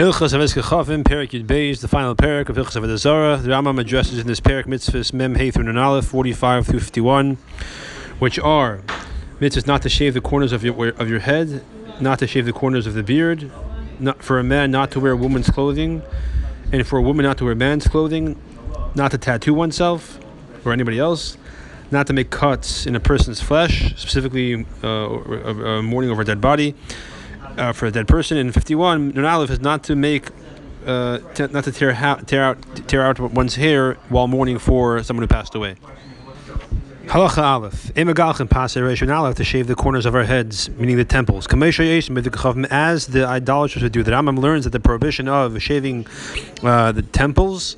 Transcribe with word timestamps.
Hilchas 0.00 0.32
Perik 0.32 1.28
Yud 1.32 1.44
Beis, 1.44 1.82
the 1.82 1.86
final 1.86 2.16
parak 2.16 2.48
of 2.48 2.56
Hilchas 2.56 2.96
Zarah. 2.96 3.36
The 3.36 3.50
Rambam 3.50 3.78
addresses 3.78 4.18
in 4.18 4.26
this 4.26 4.40
parak 4.40 4.64
mitzvahs 4.64 5.12
Mem 5.12 5.34
Hey 5.34 5.50
through 5.50 5.64
Nun 5.64 5.76
Aleph, 5.76 6.06
45 6.06 6.66
through 6.66 6.80
51, 6.80 7.36
which 8.18 8.38
are 8.38 8.80
mitzvahs 9.40 9.66
not 9.66 9.82
to 9.82 9.90
shave 9.90 10.14
the 10.14 10.22
corners 10.22 10.52
of 10.52 10.64
your 10.64 10.88
of 10.92 11.10
your 11.10 11.18
head, 11.18 11.62
not 12.00 12.18
to 12.20 12.26
shave 12.26 12.46
the 12.46 12.52
corners 12.54 12.86
of 12.86 12.94
the 12.94 13.02
beard, 13.02 13.52
not 13.98 14.22
for 14.22 14.38
a 14.38 14.42
man 14.42 14.70
not 14.70 14.90
to 14.92 15.00
wear 15.00 15.12
a 15.12 15.16
woman's 15.16 15.50
clothing, 15.50 16.00
and 16.72 16.86
for 16.86 16.98
a 16.98 17.02
woman 17.02 17.24
not 17.24 17.36
to 17.36 17.44
wear 17.44 17.52
a 17.52 17.56
man's 17.56 17.86
clothing, 17.86 18.40
not 18.94 19.10
to 19.10 19.18
tattoo 19.18 19.52
oneself 19.52 20.18
or 20.64 20.72
anybody 20.72 20.98
else, 20.98 21.36
not 21.90 22.06
to 22.06 22.14
make 22.14 22.30
cuts 22.30 22.86
in 22.86 22.96
a 22.96 23.00
person's 23.00 23.42
flesh, 23.42 23.94
specifically 23.98 24.64
uh, 24.82 24.86
uh, 24.86 25.82
mourning 25.82 26.10
over 26.10 26.22
a 26.22 26.24
dead 26.24 26.40
body 26.40 26.74
uh, 27.56 27.72
for 27.72 27.86
a 27.86 27.90
dead 27.90 28.08
person. 28.08 28.36
In 28.36 28.52
51, 28.52 29.10
Nun 29.10 29.24
Aleph 29.24 29.50
is 29.50 29.60
not 29.60 29.84
to 29.84 29.96
make, 29.96 30.28
uh, 30.86 31.18
t- 31.34 31.46
not 31.48 31.64
to 31.64 31.72
tear, 31.72 31.94
ha- 31.94 32.16
tear 32.26 32.44
out 32.44 32.88
tear 32.88 33.02
out 33.02 33.18
one's 33.18 33.56
hair 33.56 33.94
while 34.08 34.26
mourning 34.26 34.58
for 34.58 35.02
someone 35.02 35.22
who 35.22 35.28
passed 35.28 35.54
away. 35.54 35.76
Halacha 37.06 37.42
Aleph. 37.42 37.92
Imagalchin 37.94 38.48
Pasir 38.48 38.82
Reish 38.82 39.02
Aleph 39.12 39.34
to 39.36 39.42
shave 39.42 39.66
the 39.66 39.74
corners 39.74 40.06
of 40.06 40.14
our 40.14 40.22
heads, 40.22 40.70
meaning 40.70 40.96
the 40.96 41.04
temples. 41.04 41.48
As 41.50 43.06
the 43.08 43.26
idolaters 43.26 43.82
would 43.82 43.90
do. 43.90 44.04
The 44.04 44.12
Rambam 44.12 44.38
learns 44.38 44.62
that 44.62 44.70
the 44.70 44.78
prohibition 44.78 45.26
of 45.26 45.60
shaving 45.60 46.06
uh, 46.62 46.92
the 46.92 47.02
temples 47.02 47.76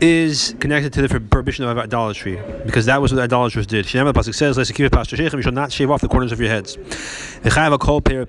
is 0.00 0.54
connected 0.60 0.92
to 0.94 1.06
the 1.06 1.20
prohibition 1.20 1.64
of 1.64 1.76
idolatry, 1.76 2.40
because 2.64 2.86
that 2.86 3.02
was 3.02 3.12
what 3.12 3.22
idolaters 3.22 3.66
did. 3.66 3.84
Pasuk 3.86 4.34
says, 4.34 4.56
You 4.78 5.42
shall 5.42 5.52
not 5.52 5.72
shave 5.72 5.90
off 5.90 6.00
the 6.00 6.08
corners 6.08 6.32
of 6.32 6.40
your 6.40 6.48
heads. 6.48 6.76
Pay 6.76 7.50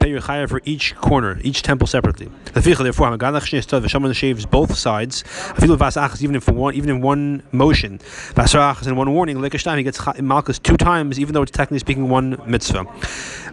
your 0.10 0.22
chayav 0.22 0.50
for 0.50 0.62
each 0.66 0.96
corner, 0.96 1.40
each 1.44 1.62
temple 1.62 1.88
separately. 1.88 2.30
Therefore, 2.54 3.14
if 3.14 3.92
someone 3.92 4.14
shaves 4.14 4.46
both 4.46 4.78
sides, 4.78 5.24
even 5.62 6.36
if 6.36 6.48
one, 6.50 6.74
even 6.76 6.90
in 6.90 7.02
one 7.02 7.44
motion, 7.52 8.00
in 8.38 8.96
one 8.96 9.14
warning, 9.14 9.42
he 9.42 9.84
gets 9.84 10.22
malchus 10.22 10.60
two 10.60 10.78
times, 10.78 11.20
even 11.20 11.34
though 11.34 11.42
it's 11.42 11.52
technically 11.52 11.80
speaking 11.80 12.10
one 12.10 12.42
mitzvah. 12.46 12.84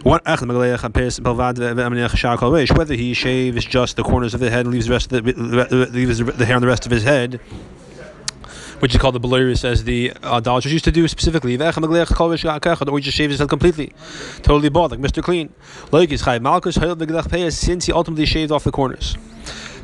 Whether 0.01 0.35
he 2.95 3.13
shaves 3.13 3.65
just 3.65 3.95
the 3.97 4.03
corners 4.03 4.33
of 4.33 4.39
the 4.39 4.49
head 4.49 4.65
and 4.65 4.73
leaves 4.73 4.87
the 4.87 4.91
rest 4.91 5.11
of 5.11 5.23
the, 5.23 5.87
leaves 5.91 6.19
the 6.19 6.45
hair 6.45 6.55
on 6.55 6.61
the 6.61 6.67
rest 6.67 6.85
of 6.85 6.91
his 6.91 7.03
head, 7.03 7.39
which 8.79 8.93
is 8.93 9.01
called 9.01 9.15
the 9.15 9.19
Belurius, 9.19 9.63
as 9.63 9.83
the 9.83 10.11
uh, 10.23 10.37
idolaters 10.37 10.71
used 10.73 10.85
to 10.85 10.91
do 10.91 11.07
specifically. 11.07 11.55
Or 11.55 12.99
just 12.99 13.17
shaves 13.17 13.31
his 13.33 13.39
head 13.39 13.49
completely, 13.49 13.93
totally 14.41 14.69
bald, 14.69 14.91
like 14.91 14.99
Mr. 14.99 15.21
Clean. 15.23 15.53
Since 17.51 17.85
he 17.85 17.91
ultimately 17.93 18.25
shaved 18.25 18.51
off 18.51 18.63
the 18.63 18.71
corners. 18.71 19.17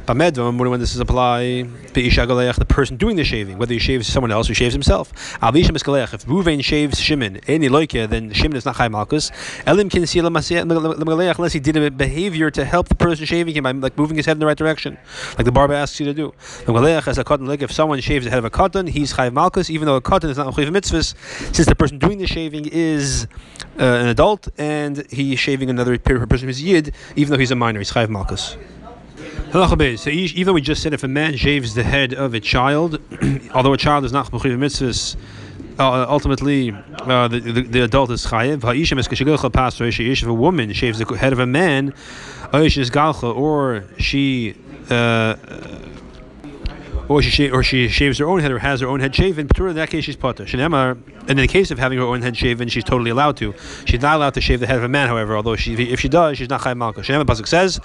Bamedvam, 0.06 0.70
when 0.70 0.80
this 0.80 0.94
is 0.94 1.00
applied, 1.00 1.68
the 1.94 2.66
person 2.68 2.98
doing 2.98 3.16
the 3.16 3.24
shaving, 3.24 3.58
whether 3.58 3.74
he 3.74 3.80
shaves 3.80 4.08
someone 4.08 4.32
else 4.32 4.50
or 4.50 4.54
shaves 4.54 4.74
himself. 4.74 5.12
If 5.42 6.26
Ruvain 6.26 6.64
shaves 6.64 7.00
Shimon, 7.00 7.42
any 7.48 7.70
loikia, 7.70 8.08
then 8.08 8.32
Shimon 8.32 8.56
is 8.56 8.66
not 8.66 8.76
Chai 8.76 8.88
Malkus. 8.88 9.32
Elim 9.66 9.90
can 9.90 10.06
see 10.06 10.20
unless 10.20 11.54
he 11.54 11.60
did 11.60 11.78
a 11.78 11.90
behavior 11.90 12.52
to 12.52 12.66
help 12.66 12.88
the 12.88 12.96
person 12.96 13.26
shaving 13.26 13.56
him 13.56 13.64
by 13.64 13.72
like 13.72 13.98
moving 13.98 14.18
his 14.18 14.26
head 14.26 14.34
in 14.34 14.40
the 14.40 14.46
right 14.46 14.58
direction, 14.58 14.98
like 15.38 15.46
the 15.46 15.52
barber 15.52 15.74
asks 15.74 16.00
you 16.00 16.06
to 16.06 16.14
do. 16.14 16.34
If 16.68 17.72
someone 17.72 18.00
shaves 18.02 18.26
the 18.26 18.30
head 18.30 18.40
of 18.40 18.46
a 18.46 18.52
katan, 18.52 18.88
he's 18.90 19.14
Chai 19.16 19.30
Malkus, 19.30 19.70
even 19.70 19.88
though 19.88 19.96
a 19.96 20.02
katan 20.02 20.30
is 20.30 20.38
not 20.38 20.54
Chayiv 20.54 20.70
mitzvahs, 20.70 21.16
since 21.56 21.68
the 21.68 21.76
person 21.76 21.98
doing 21.98 22.20
the 22.20 22.28
shaving 22.28 22.68
is 22.72 23.28
uh, 23.80 23.84
an 23.84 24.08
adult 24.08 24.50
and 24.58 25.06
he's 25.12 25.40
shaving 25.40 25.70
another 25.70 25.98
person 25.98 26.48
who's 26.48 26.62
Yid, 26.62 26.94
even 27.16 27.32
though 27.32 27.40
he's 27.40 27.52
a 27.52 27.56
minor, 27.56 27.80
he's 27.80 27.92
Chai 27.92 28.06
Malkus. 28.06 28.58
So 29.98 30.10
even 30.10 30.54
we 30.54 30.62
just 30.62 30.82
said 30.82 30.94
if 30.94 31.04
a 31.04 31.08
man 31.08 31.38
shaves 31.38 31.74
the 31.74 31.84
head 31.84 32.14
of 32.14 32.34
a 32.34 32.40
child, 32.40 33.00
although 33.54 33.74
a 33.74 33.78
child 33.78 34.06
is 34.06 34.12
not 34.12 34.32
mechuyev 34.32 34.58
mitzvahs, 34.58 35.16
uh, 35.80 36.06
ultimately 36.10 36.72
uh, 36.72 37.28
the, 37.28 37.40
the, 37.40 37.62
the, 37.62 37.84
adult 37.84 38.10
is 38.12 38.26
chayiv. 38.26 38.64
If 40.12 40.28
a 40.28 40.34
woman 40.34 40.74
shaves 40.74 41.00
the 41.00 41.06
head 41.16 41.34
of 41.34 41.40
a 41.40 41.46
man, 41.46 41.94
is 42.78 42.90
or 43.24 43.84
she. 43.98 44.56
Uh, 44.90 45.36
or 47.08 47.22
she 47.22 47.50
or 47.50 47.64
she 47.64 47.88
shaves 47.88 48.18
her 48.20 48.28
own 48.28 48.40
head 48.40 48.52
or 48.52 48.60
has 48.60 48.82
her 48.82 48.88
own 48.88 49.00
head 49.00 49.16
shaven, 49.16 49.48
in 49.58 49.76
that 49.76 49.90
case 49.90 50.04
she's 50.06 50.16
potter. 50.16 50.46
Shenemar, 50.46 50.98
and 51.22 51.32
in 51.32 51.38
the 51.38 51.48
case 51.48 51.72
of 51.72 51.80
having 51.80 51.98
her 51.98 52.06
own 52.06 52.22
head 52.22 52.38
shaven, 52.38 52.68
she's 52.68 52.84
totally 52.84 53.10
allowed 53.12 53.38
to. 53.38 53.54
She's 53.86 54.02
not 54.02 54.16
allowed 54.18 54.34
to 54.36 54.42
shave 54.42 54.60
the 54.60 54.68
head 54.68 54.78
of 54.78 54.84
a 54.84 54.88
man, 54.88 55.08
however, 55.08 55.36
although 55.36 55.56
she 55.56 55.74
if 55.76 56.00
she 56.00 56.10
does, 56.10 56.38
she's 56.38 56.50
not 56.50 56.62
chayim 56.62 56.78
malka. 56.78 57.02
Shenemar 57.02 57.26
pasuk 57.26 57.48
says, 57.48 57.80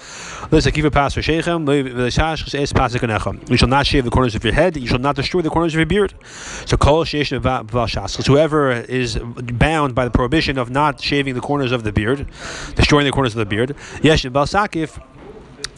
You 3.50 3.56
shall 3.56 3.68
not 3.68 3.86
shave 3.86 4.04
the 4.04 4.10
corners 4.10 4.34
of 4.34 4.44
your 4.44 4.52
head. 4.52 4.76
You 4.76 4.86
shall 4.86 4.98
not 4.98 5.16
destroy 5.16 5.42
the 5.42 5.50
corners 5.50 5.74
of 5.74 5.78
your 5.78 5.86
beard. 5.86 6.14
So 6.24 6.76
kol 6.76 7.04
whoever 7.04 8.72
is 8.72 9.18
bound 9.18 9.94
by 9.94 10.04
the 10.04 10.10
prohibition 10.10 10.58
of 10.58 10.70
not 10.70 11.00
shaving 11.00 11.34
the 11.34 11.40
corners 11.40 11.72
of 11.72 11.82
the 11.82 11.92
beard, 11.92 12.26
destroying 12.74 13.06
the 13.06 13.12
corners 13.12 13.34
of 13.34 13.38
the 13.38 13.46
beard, 13.46 13.74
yes, 14.02 14.24
balsakif 14.24 14.98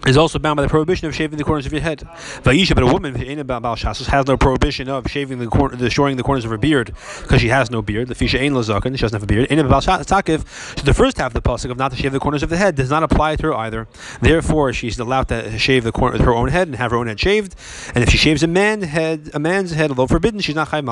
is 0.06 0.16
also 0.16 0.38
bound 0.38 0.56
by 0.56 0.62
the 0.62 0.68
prohibition 0.68 1.06
of 1.06 1.14
shaving 1.14 1.38
the 1.38 1.44
corners 1.44 1.64
of 1.64 1.72
your 1.72 1.80
head. 1.80 2.00
Vaisha, 2.42 2.74
but 2.74 2.82
a 2.82 2.86
woman 2.86 3.14
has 3.14 4.26
no 4.26 4.36
prohibition 4.36 4.88
of 4.88 5.08
shaving 5.08 5.38
the 5.38 5.46
corner, 5.46 5.76
destroying 5.76 6.16
the 6.16 6.22
corners 6.22 6.44
of 6.44 6.50
her 6.50 6.58
beard 6.58 6.92
because 7.22 7.40
she 7.40 7.48
has 7.48 7.70
no 7.70 7.82
beard. 7.82 8.08
The 8.08 8.14
fisha 8.14 8.40
ain't 8.40 8.54
lazakin, 8.54 8.96
she 8.96 9.02
doesn't 9.02 9.20
have 9.20 9.22
a 9.22 9.26
beard. 9.26 9.48
So 9.48 10.82
the 10.82 10.94
first 10.94 11.18
half 11.18 11.28
of 11.28 11.34
the 11.34 11.42
pasuk 11.42 11.70
of 11.70 11.76
not 11.76 11.92
to 11.92 11.96
shave 11.96 12.12
the 12.12 12.20
corners 12.20 12.42
of 12.42 12.50
the 12.50 12.56
head 12.56 12.74
does 12.74 12.90
not 12.90 13.02
apply 13.02 13.36
to 13.36 13.46
her 13.48 13.54
either. 13.54 13.86
Therefore, 14.20 14.72
she's 14.72 14.98
allowed 14.98 15.28
to 15.28 15.58
shave 15.58 15.84
the 15.84 15.92
corner 15.92 16.16
of 16.16 16.22
her 16.22 16.34
own 16.34 16.48
head 16.48 16.66
and 16.68 16.76
have 16.76 16.90
her 16.90 16.96
own 16.96 17.06
head 17.06 17.20
shaved. 17.20 17.54
And 17.94 18.02
if 18.02 18.10
she 18.10 18.18
shaves 18.18 18.42
a 18.42 18.48
man's 18.48 18.86
head, 18.86 19.30
a 19.34 19.38
man's 19.38 19.70
head, 19.70 19.90
although 19.90 20.06
forbidden, 20.06 20.40
she's 20.40 20.56
not 20.56 20.70
chay. 20.70 20.82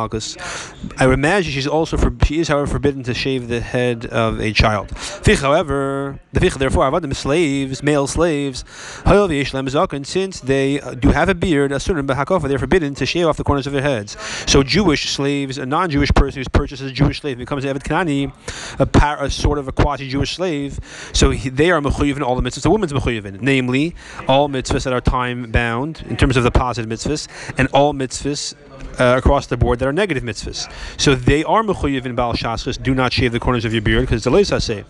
I 0.98 1.06
would 1.06 1.14
imagine 1.14 1.52
she's 1.52 1.66
also 1.66 1.96
for, 1.96 2.14
she 2.24 2.38
is, 2.38 2.48
however, 2.48 2.66
forbidden 2.66 3.02
to 3.04 3.14
shave 3.14 3.48
the 3.48 3.60
head 3.60 4.06
of 4.06 4.40
a 4.40 4.52
child. 4.52 4.90
Fich, 4.90 5.40
however, 5.40 6.20
the 6.32 6.40
fich, 6.40 6.56
therefore, 6.58 6.88
avadim 6.90 7.14
slaves, 7.16 7.82
male 7.82 8.06
slaves. 8.06 8.64
Since 9.04 10.40
they 10.40 10.80
uh, 10.80 10.94
do 10.94 11.08
have 11.08 11.28
a 11.28 11.34
beard, 11.34 11.70
they're 11.70 12.58
forbidden 12.58 12.94
to 12.94 13.06
shave 13.06 13.26
off 13.26 13.36
the 13.36 13.44
corners 13.44 13.66
of 13.66 13.72
their 13.72 13.82
heads. 13.82 14.16
So 14.46 14.62
Jewish 14.62 15.10
slaves, 15.10 15.58
a 15.58 15.66
non-Jewish 15.66 16.10
person 16.14 16.40
who's 16.40 16.48
purchased 16.48 16.82
as 16.82 16.90
a 16.90 16.94
Jewish 16.94 17.20
slave 17.20 17.38
becomes 17.38 17.64
an 17.64 17.76
Eved 17.76 17.82
Kanani, 17.82 18.32
a, 18.78 18.86
par, 18.86 19.22
a 19.22 19.30
sort 19.30 19.58
of 19.58 19.68
a 19.68 19.72
quasi-Jewish 19.72 20.36
slave. 20.36 20.78
So 21.12 21.30
he, 21.30 21.48
they 21.48 21.70
are 21.70 21.80
mechuyev 21.80 22.16
in 22.16 22.22
all 22.22 22.36
the 22.36 22.42
mitzvahs. 22.42 22.62
The 22.62 22.70
woman's 22.70 22.92
mechuyev 22.92 23.24
in, 23.24 23.38
namely 23.40 23.94
all 24.28 24.48
mitzvahs 24.48 24.84
that 24.84 24.92
are 24.92 25.00
time 25.00 25.50
bound 25.50 26.04
in 26.08 26.16
terms 26.16 26.36
of 26.36 26.44
the 26.44 26.50
positive 26.50 26.90
mitzvahs, 26.90 27.28
and 27.58 27.68
all 27.68 27.92
mitzvahs 27.94 28.54
uh, 28.98 29.16
across 29.16 29.46
the 29.46 29.56
board 29.56 29.78
that 29.78 29.88
are 29.88 29.92
negative 29.92 30.22
mitzvahs. 30.22 30.70
So 31.00 31.14
they 31.14 31.44
are 31.44 31.62
mechuyev 31.62 32.04
in 32.04 32.14
Baal 32.14 32.34
Shachris, 32.34 32.82
do 32.82 32.94
not 32.94 33.12
shave 33.12 33.32
the 33.32 33.40
corners 33.40 33.64
of 33.64 33.72
your 33.72 33.82
beard 33.82 34.02
because 34.02 34.26
it's 34.26 34.50
the 34.50 34.60
say. 34.60 34.84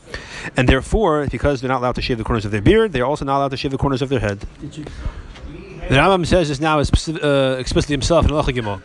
And 0.56 0.69
therefore, 0.69 1.27
because 1.31 1.61
they're 1.61 1.69
not 1.69 1.78
allowed 1.78 1.97
to 1.97 2.03
shave 2.03 2.19
the 2.19 2.25
corners 2.25 2.45
of 2.45 2.50
their 2.50 2.62
beard, 2.62 2.93
they're 2.93 3.06
also 3.06 3.25
not 3.25 3.39
allowed 3.39 3.50
to 3.50 3.56
shave 3.56 3.71
the 3.71 3.79
corners 3.79 4.03
of 4.03 4.09
their 4.09 4.21
head. 4.21 4.47
The 5.91 5.97
Rambam 5.97 6.25
says 6.25 6.49
this 6.49 6.61
now 6.61 6.78
uh, 6.78 7.56
explicitly 7.59 7.95
himself 7.95 8.25
in 8.25 8.31
Lacha 8.31 8.55
Gimel. 8.55 8.81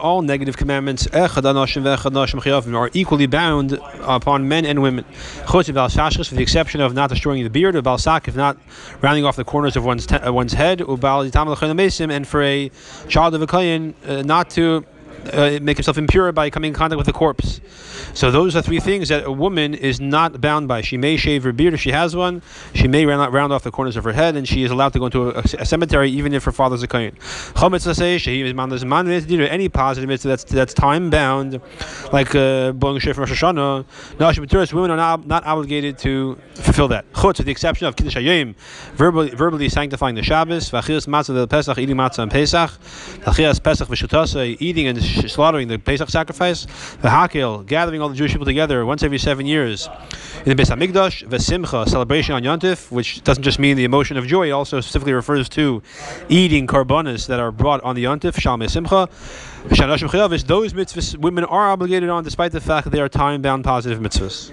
All 0.00 0.22
negative 0.22 0.56
commandments 0.56 1.08
are 1.08 2.90
equally 2.94 3.26
bound 3.26 3.72
upon 4.02 4.46
men 4.46 4.64
and 4.64 4.82
women. 4.82 5.04
With 5.52 5.66
the 5.66 6.38
exception 6.38 6.80
of 6.80 6.94
not 6.94 7.10
destroying 7.10 7.42
the 7.42 7.50
beard, 7.50 7.74
or 7.74 7.82
balsak, 7.82 8.28
if 8.28 8.36
not 8.36 8.56
rounding 9.00 9.24
off 9.24 9.34
the 9.34 9.42
corners 9.42 9.74
of 9.74 9.84
one's, 9.84 10.06
te- 10.06 10.14
uh, 10.14 10.32
one's 10.32 10.52
head, 10.52 10.80
and 10.80 12.28
for 12.28 12.42
a 12.44 12.70
child 13.08 13.34
of 13.34 13.42
a 13.42 13.46
kohen 13.48 13.94
uh, 14.06 14.22
not 14.22 14.48
to 14.50 14.86
uh, 15.32 15.58
make 15.62 15.76
himself 15.76 15.98
impure 15.98 16.32
by 16.32 16.50
coming 16.50 16.68
in 16.68 16.74
contact 16.74 16.98
with 16.98 17.08
a 17.08 17.12
corpse. 17.12 17.60
So 18.14 18.30
those 18.30 18.54
are 18.56 18.62
three 18.62 18.80
things 18.80 19.08
that 19.08 19.24
a 19.24 19.32
woman 19.32 19.74
is 19.74 20.00
not 20.00 20.40
bound 20.40 20.68
by. 20.68 20.82
She 20.82 20.96
may 20.96 21.16
shave 21.16 21.44
her 21.44 21.52
beard 21.52 21.74
if 21.74 21.80
she 21.80 21.92
has 21.92 22.14
one. 22.14 22.42
She 22.74 22.88
may 22.88 23.06
round, 23.06 23.32
round 23.32 23.52
off 23.52 23.62
the 23.62 23.70
corners 23.70 23.96
of 23.96 24.04
her 24.04 24.12
head, 24.12 24.36
and 24.36 24.46
she 24.46 24.64
is 24.64 24.70
allowed 24.70 24.92
to 24.92 24.98
go 24.98 25.06
into 25.06 25.30
a, 25.30 25.42
a 25.58 25.64
cemetery 25.64 26.10
even 26.10 26.34
if 26.34 26.44
her 26.44 26.52
father's 26.52 26.82
a 26.82 26.88
kohen. 26.88 27.16
Any 29.52 29.68
positive 29.68 30.08
mitzvah 30.08 30.28
that's 30.28 30.44
that's 30.44 30.74
time 30.74 31.10
bound, 31.10 31.60
like 32.12 32.34
uh, 32.34 32.72
blowing 32.72 32.98
shofar 33.00 33.26
from 33.26 33.32
Rosh 33.32 33.42
Hashanah. 33.42 34.72
Women 34.72 34.90
are 34.90 34.96
not, 34.96 35.26
not 35.26 35.46
obligated 35.46 35.98
to 35.98 36.38
fulfill 36.54 36.88
that. 36.88 37.10
Chutz, 37.12 37.38
with 37.38 37.46
the 37.46 37.52
exception 37.52 37.86
of 37.86 37.96
kiddush 37.96 38.16
hayom, 38.16 38.54
verbally 38.94 39.30
verbally 39.30 39.68
sanctifying 39.68 40.14
the 40.14 40.22
Shabbos, 40.22 40.70
v'achilas 40.70 41.06
matzah 41.06 41.48
pesach, 41.48 41.78
eating 41.78 41.96
matzah 41.96 42.20
and 42.20 42.30
pesach, 42.30 42.70
v'achilas 42.70 43.62
pesach 43.62 43.88
v'shutasa, 43.88 44.56
eating 44.60 44.86
and 44.86 44.98
slaughtering 45.12 45.68
the 45.68 45.78
Pesach 45.78 46.08
sacrifice, 46.08 46.66
the 47.02 47.08
Hakhel, 47.08 47.66
gathering 47.66 48.00
all 48.00 48.08
the 48.08 48.14
Jewish 48.14 48.32
people 48.32 48.46
together 48.46 48.84
once 48.84 49.02
every 49.02 49.18
seven 49.18 49.46
years 49.46 49.88
in 50.44 50.54
the 50.54 50.62
Beis 50.62 50.70
Hamikdash, 50.70 51.28
the 51.28 51.38
Simcha, 51.38 51.86
celebration 51.86 52.34
on 52.34 52.42
Yontif, 52.42 52.90
which 52.90 53.22
doesn't 53.22 53.42
just 53.42 53.58
mean 53.58 53.76
the 53.76 53.84
emotion 53.84 54.16
of 54.16 54.26
joy, 54.26 54.48
it 54.48 54.52
also 54.52 54.80
specifically 54.80 55.12
refers 55.12 55.48
to 55.50 55.82
eating 56.28 56.66
karbanas 56.66 57.26
that 57.26 57.40
are 57.40 57.52
brought 57.52 57.80
on 57.82 57.94
the 57.94 58.04
Yontif, 58.04 58.34
Shalmei 58.34 58.70
Simcha. 58.70 59.08
Those 59.68 60.72
mitzvahs 60.72 61.16
women 61.16 61.44
are 61.44 61.70
obligated 61.70 62.08
on 62.08 62.24
despite 62.24 62.52
the 62.52 62.60
fact 62.60 62.84
that 62.84 62.90
they 62.90 63.00
are 63.00 63.08
time 63.08 63.42
bound 63.42 63.64
positive 63.64 64.00
mitzvahs. 64.00 64.52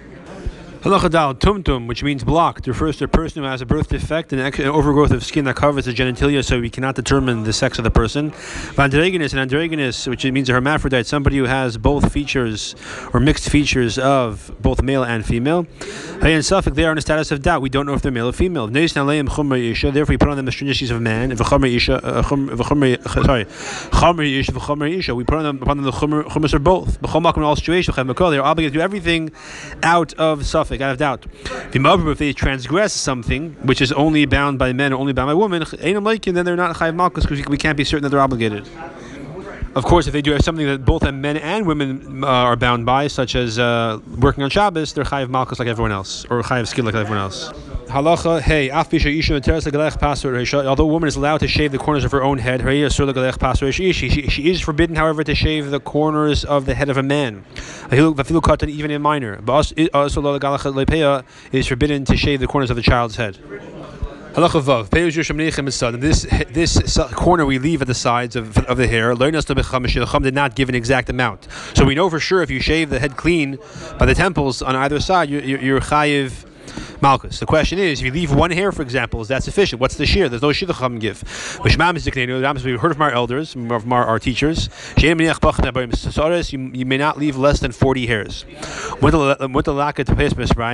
Halacha 0.82 1.10
dal 1.10 1.36
tumtum, 1.36 1.88
which 1.88 2.04
means 2.04 2.24
blocked, 2.24 2.66
refers 2.66 2.96
to 2.96 3.04
a 3.04 3.08
person 3.10 3.44
who 3.44 3.50
has 3.50 3.60
a 3.60 3.66
birth 3.66 3.90
defect 3.90 4.32
and 4.32 4.40
an 4.40 4.66
overgrowth 4.66 5.12
of 5.12 5.26
skin 5.26 5.44
that 5.44 5.58
covers 5.58 5.84
the 5.84 5.92
genitalia, 5.92 6.42
so 6.42 6.62
we 6.62 6.70
cannot 6.70 6.96
determine 6.96 7.44
the 7.44 7.52
sex 7.52 7.78
of 7.80 7.84
the 7.84 7.92
person. 7.92 8.32
Vandrogenous 8.32 9.34
and 9.34 9.42
androgynous, 9.42 10.08
which 10.08 10.24
means 10.24 10.48
a 10.48 10.54
hermaphrodite, 10.54 11.06
somebody 11.06 11.36
who 11.36 11.44
has 11.44 11.78
both 11.78 12.14
features 12.14 12.78
or 13.14 13.20
mixed 13.20 13.50
features 13.50 14.00
of 14.00 14.56
both 14.62 14.82
male 14.82 15.04
and 15.04 15.26
female. 15.26 15.68
In 16.22 16.40
safek, 16.40 16.76
they 16.76 16.86
are 16.86 16.94
in 16.94 16.98
a 16.98 17.02
status 17.02 17.30
of 17.34 17.42
doubt. 17.42 17.62
We 17.62 17.70
don't 17.70 17.86
know 17.86 17.94
if 17.94 18.02
they're 18.02 18.10
male 18.10 18.30
or 18.30 18.32
female. 18.32 18.68
Therefore, 18.68 20.06
we 20.08 20.18
put 20.18 20.30
on 20.30 20.38
them 20.38 20.46
the 20.46 20.52
stringencies 20.52 20.92
of 20.92 21.02
man. 21.02 21.34
Uh, 21.34 21.44
sorry, 21.44 21.60
we 25.14 25.24
put 25.26 25.38
on 25.38 25.44
them 25.44 25.62
upon 25.62 25.76
them 25.76 25.86
the 25.86 25.92
chumas 25.92 26.54
or 26.54 26.60
both. 26.60 27.02
They 27.02 28.38
are 28.38 28.44
obligated 28.44 28.74
to 28.74 28.80
do 28.80 28.82
everything 28.82 29.32
out 29.84 30.14
of 30.14 30.40
safek 30.40 30.69
out 30.72 30.92
of 30.92 30.98
doubt. 30.98 31.26
If 31.74 32.18
they 32.18 32.34
transgress 32.34 32.94
something 32.94 33.54
which 33.64 33.82
is 33.82 33.92
only 33.92 34.26
bound 34.26 34.60
by 34.60 34.74
men 34.74 34.94
or 34.94 35.00
only 35.00 35.14
bound 35.14 35.28
by 35.28 35.34
women, 35.34 35.64
then 35.72 36.46
they're 36.46 36.56
not 36.56 36.76
chayiv 36.76 36.96
malchus 36.96 37.26
because 37.26 37.46
we 37.48 37.58
can't 37.58 37.78
be 37.78 37.84
certain 37.84 38.04
that 38.04 38.10
they're 38.10 38.22
obligated. 38.22 38.68
Of 39.76 39.86
course, 39.86 40.08
if 40.08 40.14
they 40.14 40.22
do 40.22 40.32
have 40.32 40.42
something 40.42 40.66
that 40.66 40.84
both 40.84 41.10
men 41.12 41.38
and 41.38 41.68
women 41.68 42.24
uh, 42.24 42.28
are 42.28 42.56
bound 42.56 42.86
by, 42.86 43.08
such 43.08 43.36
as 43.36 43.60
uh, 43.60 44.00
working 44.18 44.44
on 44.44 44.50
Shabbos, 44.50 44.94
they're 44.94 45.04
chayiv 45.04 45.30
malchus 45.30 45.60
like 45.60 45.68
everyone 45.68 45.92
else, 45.92 46.26
or 46.30 46.42
chayiv 46.42 46.68
skill 46.68 46.86
like 46.86 46.96
everyone 46.96 47.20
else. 47.20 47.54
Halacha, 47.90 48.42
hey, 48.42 48.70
although 50.68 50.84
a 50.84 50.88
woman 50.88 51.08
is 51.08 51.16
allowed 51.16 51.40
to 51.40 51.48
shave 51.48 51.72
the 51.72 51.80
corners 51.80 52.04
of 52.04 52.12
her 52.12 52.22
own 52.22 52.38
head, 52.38 52.62
she, 53.74 53.94
she 53.94 54.52
is 54.52 54.62
forbidden, 54.62 54.96
however, 54.96 55.24
to 55.24 55.34
shave 55.34 55.72
the 55.72 55.80
corners 55.80 56.46
of 56.46 56.68
the 56.68 56.76
head 56.76 56.90
of 56.90 56.98
a 56.98 57.04
man. 57.04 57.44
Even 57.92 58.92
a 58.92 59.00
minor. 59.00 59.42
It 59.48 59.96
is 61.52 61.68
forbidden 61.68 62.06
to 62.06 62.16
shave 62.16 62.40
the 62.40 62.48
corners 62.48 62.70
of 62.70 62.76
the 62.76 62.84
child's 62.84 63.16
head. 63.16 63.40
This 64.36 66.24
this 66.76 66.98
corner 67.16 67.46
we 67.48 67.58
leave 67.58 67.82
at 67.82 67.88
the 67.88 67.96
sides 67.96 68.36
of, 68.36 68.60
of 68.60 68.78
the 68.78 68.88
hair. 68.88 69.16
Did 69.16 70.36
not 70.36 70.56
give 70.56 70.70
an 70.70 70.76
exact 70.76 71.10
amount, 71.10 71.48
so 71.74 71.86
we 71.86 71.96
know 71.96 72.08
for 72.10 72.20
sure 72.20 72.44
if 72.44 72.52
you 72.52 72.60
shave 72.60 72.92
the 72.92 73.00
head 73.00 73.18
clean 73.18 73.58
by 73.98 74.06
the 74.06 74.14
temples 74.14 74.62
on 74.62 74.76
either 74.76 75.00
side, 75.00 75.32
you're, 75.32 75.42
you're 75.42 75.82
chayiv 75.82 76.46
Malchus. 77.02 77.40
The 77.40 77.46
question 77.46 77.80
is, 77.80 78.00
if 78.00 78.06
you 78.06 78.12
leave 78.12 78.34
one 78.34 78.52
hair, 78.52 78.72
for 78.72 78.82
example, 78.82 79.22
is 79.22 79.28
that 79.30 79.44
sufficient? 79.44 79.80
What's 79.80 79.96
the 79.96 80.06
shiur? 80.06 80.30
There's 80.30 80.42
no 80.42 80.50
shiur 80.50 80.68
the 80.68 80.74
chum 80.74 81.00
give. 81.00 81.24
We've 81.64 82.80
heard 82.80 82.94
from 82.94 83.02
our 83.02 83.12
elders, 83.12 83.54
from 83.54 83.94
our, 83.94 84.06
our 84.06 84.20
teachers. 84.20 84.70
You, 84.98 85.10
you 86.74 86.86
may 86.86 86.98
not 86.98 87.18
leave 87.18 87.38
less 87.38 87.60
than 87.60 87.72
40 87.72 88.08
hairs. 88.08 88.46
With 89.02 89.14
the 89.14 89.74
lack 89.74 90.00
of 90.00 90.08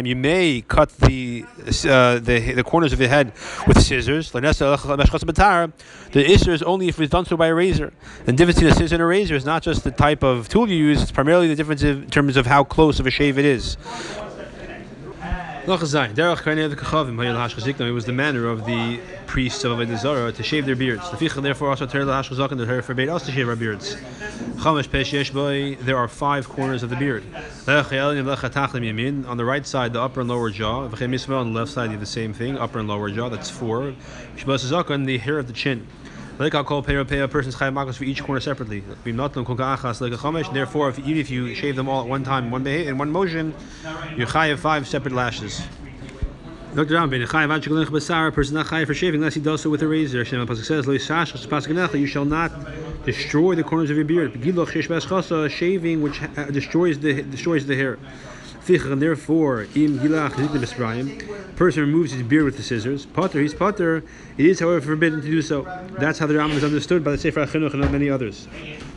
you 0.05 0.15
may 0.15 0.61
cut 0.61 0.89
the, 0.97 1.45
uh, 1.87 2.19
the 2.19 2.53
the 2.55 2.63
corners 2.63 2.93
of 2.93 2.99
the 2.99 3.07
head 3.07 3.33
with 3.67 3.81
scissors. 3.81 4.31
The 4.31 4.39
isser 6.23 6.49
is 6.49 6.63
only 6.63 6.87
if 6.87 6.99
it's 6.99 7.11
done 7.11 7.25
so 7.25 7.37
by 7.37 7.47
a 7.47 7.53
razor. 7.53 7.93
The 8.25 8.31
difference 8.33 8.59
between 8.59 8.71
a 8.71 8.75
scissor 8.75 8.95
and 8.95 9.01
a 9.01 9.05
razor 9.05 9.35
is 9.35 9.45
not 9.45 9.63
just 9.63 9.83
the 9.83 9.91
type 9.91 10.23
of 10.23 10.47
tool 10.49 10.69
you 10.69 10.75
use; 10.75 11.01
it's 11.01 11.11
primarily 11.11 11.47
the 11.47 11.55
difference 11.55 11.83
in 11.83 12.09
terms 12.09 12.37
of 12.37 12.45
how 12.45 12.63
close 12.63 12.99
of 12.99 13.07
a 13.07 13.11
shave 13.11 13.37
it 13.37 13.45
is. 13.45 13.77
It 15.67 15.71
was 17.91 18.05
the 18.05 18.13
manner 18.13 18.45
of 18.45 18.65
the 18.65 18.99
priests 19.25 19.63
of 19.63 19.71
Avodah 19.71 19.97
Zarah 19.97 20.31
to 20.31 20.43
shave 20.43 20.67
their 20.67 20.75
beards. 20.75 21.09
Therefore, 21.19 21.69
also 21.69 21.85
and 21.85 22.59
the 22.59 22.65
Torah 22.67 22.83
forbade 22.83 23.09
us 23.09 23.25
to 23.25 23.31
shave 23.31 23.49
our 23.49 23.55
beards. 23.55 23.97
There 25.83 25.97
are 25.97 26.07
five 26.07 26.47
corners 26.47 26.83
of 26.83 26.91
the 26.91 26.95
beard. 26.95 27.23
On 27.67 29.37
the 29.37 29.45
right 29.45 29.65
side, 29.65 29.93
the 29.93 30.01
upper 30.01 30.21
and 30.21 30.29
lower 30.29 30.51
jaw. 30.51 30.83
On 30.83 30.91
the 30.91 31.45
left 31.51 31.71
side, 31.71 31.85
you 31.85 31.91
have 31.91 31.99
the 31.99 32.05
same 32.05 32.31
thing, 32.31 32.59
upper 32.59 32.77
and 32.77 32.87
lower 32.87 33.09
jaw. 33.09 33.29
That's 33.29 33.49
four. 33.49 33.95
The 34.45 35.17
hair 35.17 35.39
of 35.39 35.47
the 35.47 35.53
chin. 35.53 35.87
Like 36.37 36.53
I'll 36.53 36.65
call 36.65 36.83
pay 36.83 36.95
a 36.95 37.27
person's 37.27 37.55
chayav 37.55 37.73
makos 37.73 37.95
for 37.95 38.03
each 38.03 38.21
corner 38.21 38.41
separately. 38.41 38.83
Therefore, 40.53 40.89
if, 40.89 40.99
even 40.99 41.17
if 41.17 41.29
you 41.29 41.55
shave 41.55 41.77
them 41.77 41.87
all 41.87 42.01
at 42.01 42.07
one 42.07 42.25
time, 42.25 42.51
one 42.51 42.67
in 42.67 42.97
one 42.97 43.09
motion, 43.09 43.53
you 44.17 44.25
chayav 44.25 44.59
five 44.59 44.85
separate 44.85 45.13
lashes. 45.13 45.61
Around, 46.75 47.09
being 47.09 47.23
a 47.23 47.25
chayav 47.25 47.57
basar, 47.87 48.27
a 48.27 48.31
person 48.33 48.55
not 48.55 48.65
chayav 48.65 48.87
for 48.87 48.93
shaving 48.93 49.21
unless 49.21 49.35
he 49.35 49.39
does 49.39 49.61
so 49.61 49.69
with 49.69 49.81
a 49.81 49.87
razor. 49.87 50.25
Shem 50.25 50.45
pasuk 50.45 50.65
says, 50.65 51.93
You 51.93 52.07
shall 52.07 52.25
not 52.25 52.51
destroy 53.05 53.55
the 53.55 53.63
corners 53.63 53.89
of 53.89 53.95
your 53.95 54.05
beard. 54.05 54.33
Shaving 55.53 56.01
which 56.01 56.21
uh, 56.21 56.45
destroys 56.51 56.99
the 56.99 57.21
destroys 57.21 57.65
the 57.65 57.75
hair. 57.77 57.97
And 58.67 58.99
therefore, 58.99 59.67
im 59.75 59.99
person 61.55 61.81
removes 61.81 62.11
his 62.11 62.23
beard 62.23 62.45
with 62.45 62.57
the 62.57 62.63
scissors. 62.63 63.05
Potter, 63.05 63.39
he's 63.39 63.53
potter. 63.53 64.03
It 64.37 64.45
is, 64.47 64.59
however, 64.59 64.81
forbidden 64.81 65.21
to 65.21 65.27
do 65.27 65.41
so. 65.43 65.63
That's 65.99 66.17
how 66.17 66.25
the 66.25 66.33
Rambam 66.33 66.55
is 66.55 66.63
understood 66.63 67.03
by 67.03 67.11
the 67.11 67.17
Sefer 67.19 67.45
HaChinuch 67.45 67.73
and 67.73 67.91
many 67.91 68.09
others. 68.09 68.47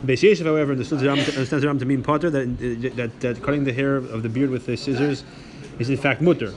Beis 0.03 0.23
Yosef, 0.23 0.47
however, 0.47 0.71
understands 0.71 1.03
the 1.03 1.07
Rambam 1.07 1.79
to 1.79 1.85
mean 1.85 2.01
potter 2.01 2.31
that, 2.31 2.95
that, 2.95 3.19
that 3.19 3.43
cutting 3.43 3.63
the 3.63 3.73
hair 3.73 3.97
of 3.97 4.23
the 4.23 4.29
beard 4.29 4.49
with 4.49 4.65
the 4.65 4.75
scissors 4.75 5.23
is 5.77 5.89
in 5.89 5.97
fact 5.97 6.19
mutter. 6.19 6.51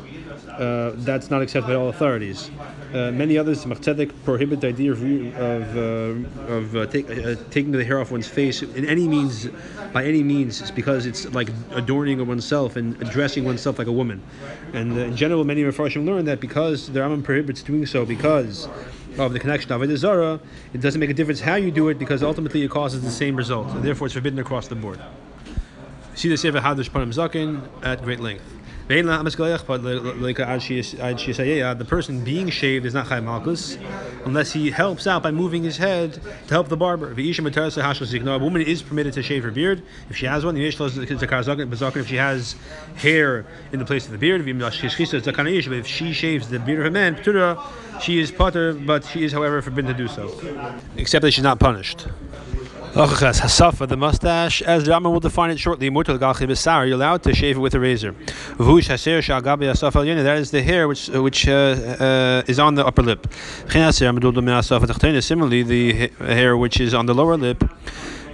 Uh, 0.52 0.92
that's 0.96 1.30
not 1.30 1.40
accepted 1.40 1.68
by 1.68 1.74
all 1.74 1.88
authorities. 1.88 2.50
Uh, 2.92 3.10
many 3.10 3.38
others, 3.38 3.64
Machtzedek, 3.64 4.12
prohibit 4.24 4.60
the 4.60 4.68
idea 4.68 4.92
of, 4.92 5.02
uh, 5.02 5.82
of 6.52 6.76
uh, 6.76 6.86
take, 6.86 7.08
uh, 7.08 7.36
taking 7.50 7.72
the 7.72 7.82
hair 7.82 7.98
off 7.98 8.10
one's 8.10 8.28
face 8.28 8.60
in 8.60 8.84
any 8.84 9.08
means, 9.08 9.48
by 9.94 10.04
any 10.04 10.22
means, 10.22 10.60
it's 10.60 10.70
because 10.70 11.06
it's 11.06 11.24
like 11.32 11.48
adorning 11.70 12.24
oneself 12.26 12.76
and 12.76 12.98
dressing 13.10 13.44
oneself 13.44 13.78
like 13.78 13.88
a 13.88 13.92
woman. 13.92 14.22
And 14.74 14.92
uh, 14.92 15.00
in 15.00 15.16
general, 15.16 15.42
many 15.44 15.62
Mepharshim 15.62 16.04
learn 16.04 16.26
that 16.26 16.38
because 16.38 16.90
the 16.90 17.00
Rambam 17.00 17.24
prohibits 17.24 17.62
doing 17.62 17.86
so 17.86 18.04
because 18.04 18.68
of 19.18 19.32
the 19.32 19.40
connection 19.40 19.72
of 19.72 19.98
Zarah, 19.98 20.38
it 20.74 20.82
doesn't 20.82 21.00
make 21.00 21.10
a 21.10 21.14
difference 21.14 21.40
how 21.40 21.54
you 21.54 21.70
do 21.70 21.88
it 21.88 21.98
because 21.98 22.22
ultimately 22.22 22.62
it 22.62 22.70
causes 22.70 23.02
the 23.02 23.10
same 23.10 23.36
result. 23.36 23.68
And 23.68 23.82
therefore, 23.82 24.06
it's 24.06 24.14
forbidden 24.14 24.38
across 24.38 24.68
the 24.68 24.74
board. 24.74 25.00
See 26.14 26.28
the 26.28 26.36
Sefer 26.36 26.60
Hadras 26.60 26.90
Panim 26.90 27.12
Zakan 27.12 27.66
at 27.82 28.02
great 28.02 28.20
length. 28.20 28.44
The 28.92 30.66
person 31.88 32.22
being 32.24 32.50
shaved 32.50 32.84
is 32.84 32.92
not 32.92 33.06
Chayim 33.06 33.24
Malkus 33.24 33.78
unless 34.26 34.52
he 34.52 34.70
helps 34.70 35.06
out 35.06 35.22
by 35.22 35.30
moving 35.30 35.62
his 35.62 35.78
head 35.78 36.12
to 36.12 36.50
help 36.50 36.68
the 36.68 36.76
barber. 36.76 37.12
A 37.12 38.38
woman 38.38 38.62
is 38.62 38.82
permitted 38.82 39.14
to 39.14 39.22
shave 39.22 39.44
her 39.44 39.50
beard 39.50 39.82
if 40.10 40.16
she 40.16 40.26
has 40.26 40.44
one. 40.44 40.58
If 40.58 40.74
she 40.74 42.16
has 42.16 42.54
hair 42.96 43.46
in 43.72 43.78
the 43.78 43.84
place 43.86 44.04
of 44.04 44.12
the 44.12 44.18
beard, 44.18 44.46
if 44.46 45.86
she 45.86 46.12
shaves 46.12 46.48
the 46.48 46.58
beard 46.58 46.80
of 46.80 46.86
a 46.86 46.90
man, 46.90 47.18
she 48.02 48.18
is 48.18 48.30
potter, 48.30 48.74
but 48.74 49.06
she 49.06 49.24
is, 49.24 49.32
however, 49.32 49.62
forbidden 49.62 49.90
to 49.90 49.96
do 49.96 50.06
so. 50.06 50.78
Except 50.98 51.22
that 51.22 51.30
she's 51.30 51.42
not 51.42 51.58
punished. 51.58 52.08
Hasafa, 52.92 53.88
the 53.88 53.96
mustache, 53.96 54.60
as 54.60 54.84
the 54.84 54.90
Rambam 54.90 55.12
will 55.12 55.20
define 55.20 55.50
it 55.50 55.58
shortly, 55.58 55.88
you're 55.88 56.94
allowed 56.94 57.22
to 57.22 57.34
shave 57.34 57.56
it 57.56 57.60
with 57.60 57.74
a 57.74 57.80
razor. 57.80 58.14
That 58.58 60.38
is 60.38 60.50
the 60.50 60.62
hair 60.62 60.86
which 60.86 61.08
which 61.08 61.48
uh, 61.48 61.52
uh, 61.52 62.42
is 62.46 62.58
on 62.58 62.74
the 62.74 62.84
upper 62.84 63.02
lip. 63.02 63.26
Similarly, 65.22 65.62
the 65.62 66.08
hair 66.18 66.56
which 66.58 66.80
is 66.80 66.92
on 66.92 67.06
the 67.06 67.14
lower 67.14 67.38
lip 67.38 67.64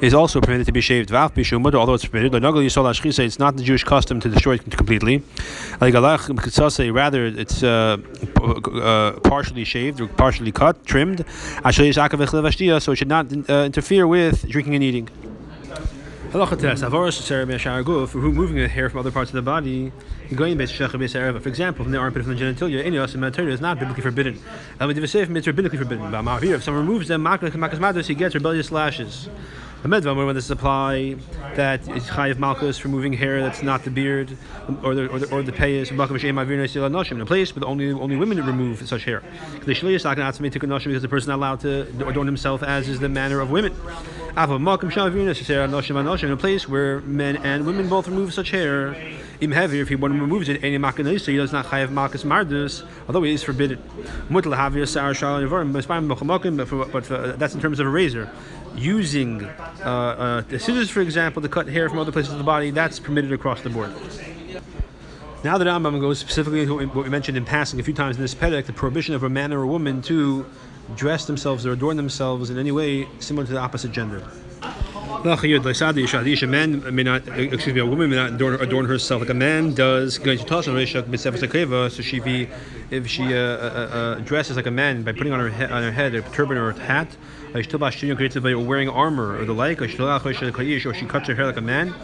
is 0.01 0.15
also 0.15 0.41
permitted 0.41 0.67
to 0.67 0.73
be 0.73 0.81
shaved. 0.81 1.13
Although 1.13 1.95
it's 1.95 2.05
permitted, 2.05 2.35
it's 2.35 3.39
not 3.39 3.57
the 3.57 3.63
Jewish 3.63 3.85
custom 3.85 4.21
to 4.21 4.29
destroy 4.29 4.55
it 4.55 4.71
completely. 4.71 5.23
Rather 5.81 7.27
it's 7.27 7.63
uh, 7.63 7.97
uh, 8.43 9.13
partially 9.21 9.65
shaved 9.65 10.01
or 10.01 10.09
partially 10.09 10.53
cut, 10.53 10.85
trimmed. 10.87 11.25
So 11.73 11.83
it 11.83 12.97
should 12.97 13.09
not 13.09 13.33
uh, 13.33 13.65
interfere 13.65 14.07
with 14.07 14.49
drinking 14.49 14.75
and 14.75 14.85
eating. 14.85 15.09
Halacha 16.33 16.61
test. 16.61 16.83
Avaros 16.83 18.15
removing 18.15 18.57
the 18.57 18.69
hair 18.69 18.91
from 18.91 19.01
other 19.01 19.11
parts 19.11 19.31
of 19.31 19.35
the 19.35 19.43
body. 19.43 19.93
For 20.29 20.45
example, 20.45 21.85
from 21.85 21.93
the 21.93 21.99
armpit 21.99 22.25
from 22.25 22.37
the 22.37 22.45
genitalia, 22.45 23.49
is 23.49 23.61
not 23.63 23.79
biblically 23.79 24.03
forbidden. 24.03 24.39
It's 24.79 25.47
biblically 25.47 25.79
forbidden. 25.79 26.15
If 26.15 26.63
someone 26.65 26.87
removes 26.87 27.09
them, 27.09 27.27
he 27.27 28.15
gets 28.15 28.35
rebellious 28.35 28.71
lashes. 28.71 29.31
A 29.85 29.87
medva 29.87 30.17
when 30.17 30.35
there's 30.35 30.45
supply 30.45 31.15
that 31.55 31.87
is 31.87 32.07
chayiv 32.07 32.39
malchus 32.39 32.79
for 32.79 32.89
moving 32.89 33.13
hair 33.13 33.41
that's 33.41 33.63
not 33.63 33.85
the 33.85 33.91
beard 33.91 34.37
or 34.83 34.97
the 34.97 35.07
or 35.07 35.21
the, 35.21 35.31
or 35.31 35.41
the 35.41 35.53
payas 35.53 35.93
in 37.13 37.21
a 37.21 37.27
place 37.27 37.53
but 37.53 37.63
only 37.63 37.93
only 37.93 38.17
women 38.17 38.45
remove 38.45 38.85
such 38.89 39.05
hair. 39.05 39.23
Because 39.61 39.81
the 39.81 41.09
person 41.09 41.31
not 41.31 41.37
allowed 41.37 41.61
to 41.61 41.83
adorn 42.09 42.27
himself 42.27 42.65
as 42.65 42.89
is 42.89 42.99
the 42.99 43.09
manner 43.09 43.39
of 43.39 43.53
women. 43.53 43.73
In 44.31 44.37
a 44.37 44.59
place 46.37 46.69
where 46.69 47.01
men 47.03 47.37
and 47.37 47.65
women 47.65 47.89
both 47.89 48.09
remove 48.09 48.35
such 48.35 48.51
hair. 48.51 48.97
Im 49.41 49.53
heavy, 49.53 49.79
if 49.79 49.89
he 49.89 49.95
one 49.95 50.19
removes 50.19 50.49
it, 50.49 50.65
any 50.65 50.79
makanisa, 50.79 51.29
he 51.29 51.37
does 51.37 51.53
not 51.53 51.67
chayav 51.67 51.91
makas 51.91 52.25
mardus, 52.25 52.83
although 53.07 53.23
it 53.23 53.31
is 53.31 53.45
forbidden. 53.45 53.81
But 54.29 54.43
that's 57.39 57.55
in 57.55 57.61
terms 57.61 57.79
of 57.79 57.87
a 57.87 57.91
razor 57.91 58.29
using 58.79 59.45
uh, 59.45 60.43
uh, 60.49 60.59
scissors, 60.59 60.91
for 60.91 61.01
example, 61.01 61.43
to 61.43 61.49
cut 61.49 61.69
hair 61.69 61.89
from 61.89 61.99
other 61.99 62.13
places 62.13 62.33
of 62.33 62.39
the 62.39 62.45
body, 62.45 62.71
that's 62.71 62.99
permitted 62.99 63.33
across 63.33 63.61
the 63.63 63.71
board. 63.71 63.93
Now 65.45 65.57
the 65.57 65.65
Rambam 65.65 66.01
goes 66.01 66.19
specifically 66.19 66.67
to 66.67 66.87
what 66.89 67.05
we 67.05 67.11
mentioned 67.11 67.37
in 67.37 67.45
passing 67.45 67.79
a 67.79 67.83
few 67.83 67.95
times 67.95 68.17
in 68.17 68.23
this 68.23 68.35
perek, 68.35 68.67
the 68.67 68.73
prohibition 68.73 69.15
of 69.15 69.23
a 69.23 69.29
man 69.29 69.53
or 69.53 69.63
a 69.63 69.67
woman 69.67 70.03
to 70.03 70.45
dress 70.97 71.27
themselves 71.27 71.65
or 71.65 71.73
adorn 71.73 71.97
themselves 71.97 72.51
in 72.51 72.59
any 72.59 72.73
way 72.73 73.07
similar 73.21 73.47
to 73.47 73.53
the 73.53 73.59
opposite 73.59 73.93
gender. 73.93 74.23
A 76.43 76.47
man 76.47 76.95
may 76.95 77.03
not, 77.03 77.27
excuse 77.29 77.75
me, 77.75 77.81
a 77.81 77.87
woman 77.87 78.11
may 78.11 78.17
not 78.17 78.33
adorn, 78.33 78.55
adorn 78.61 78.87
herself 78.87 79.21
like 79.21 79.31
a 79.31 79.35
man 79.35 79.75
does. 79.75 80.17
So 80.17 82.03
she 82.03 82.21
be, 82.21 82.49
if 82.91 83.07
she 83.07 83.35
uh, 83.35 83.39
uh, 83.39 83.41
uh, 83.41 84.15
dresses 84.21 84.57
like 84.57 84.67
a 84.67 84.71
man 84.71 85.03
by 85.03 85.13
putting 85.13 85.33
on 85.33 85.39
her 85.41 85.47
on 85.73 85.83
her 85.83 85.93
head 85.93 86.15
a 86.15 86.23
turban 86.23 86.57
or 86.57 86.71
a 86.71 86.79
hat, 86.79 87.09
or 87.55 88.59
wearing 88.59 88.89
armor 88.89 89.39
or 89.39 89.45
the 89.45 89.53
like, 89.55 89.81
or 89.81 89.89
she 89.89 89.97
cuts 91.07 91.29
her 91.29 91.35
hair 91.35 91.47
like 91.47 91.57
a 91.57 91.61
man, 91.61 91.95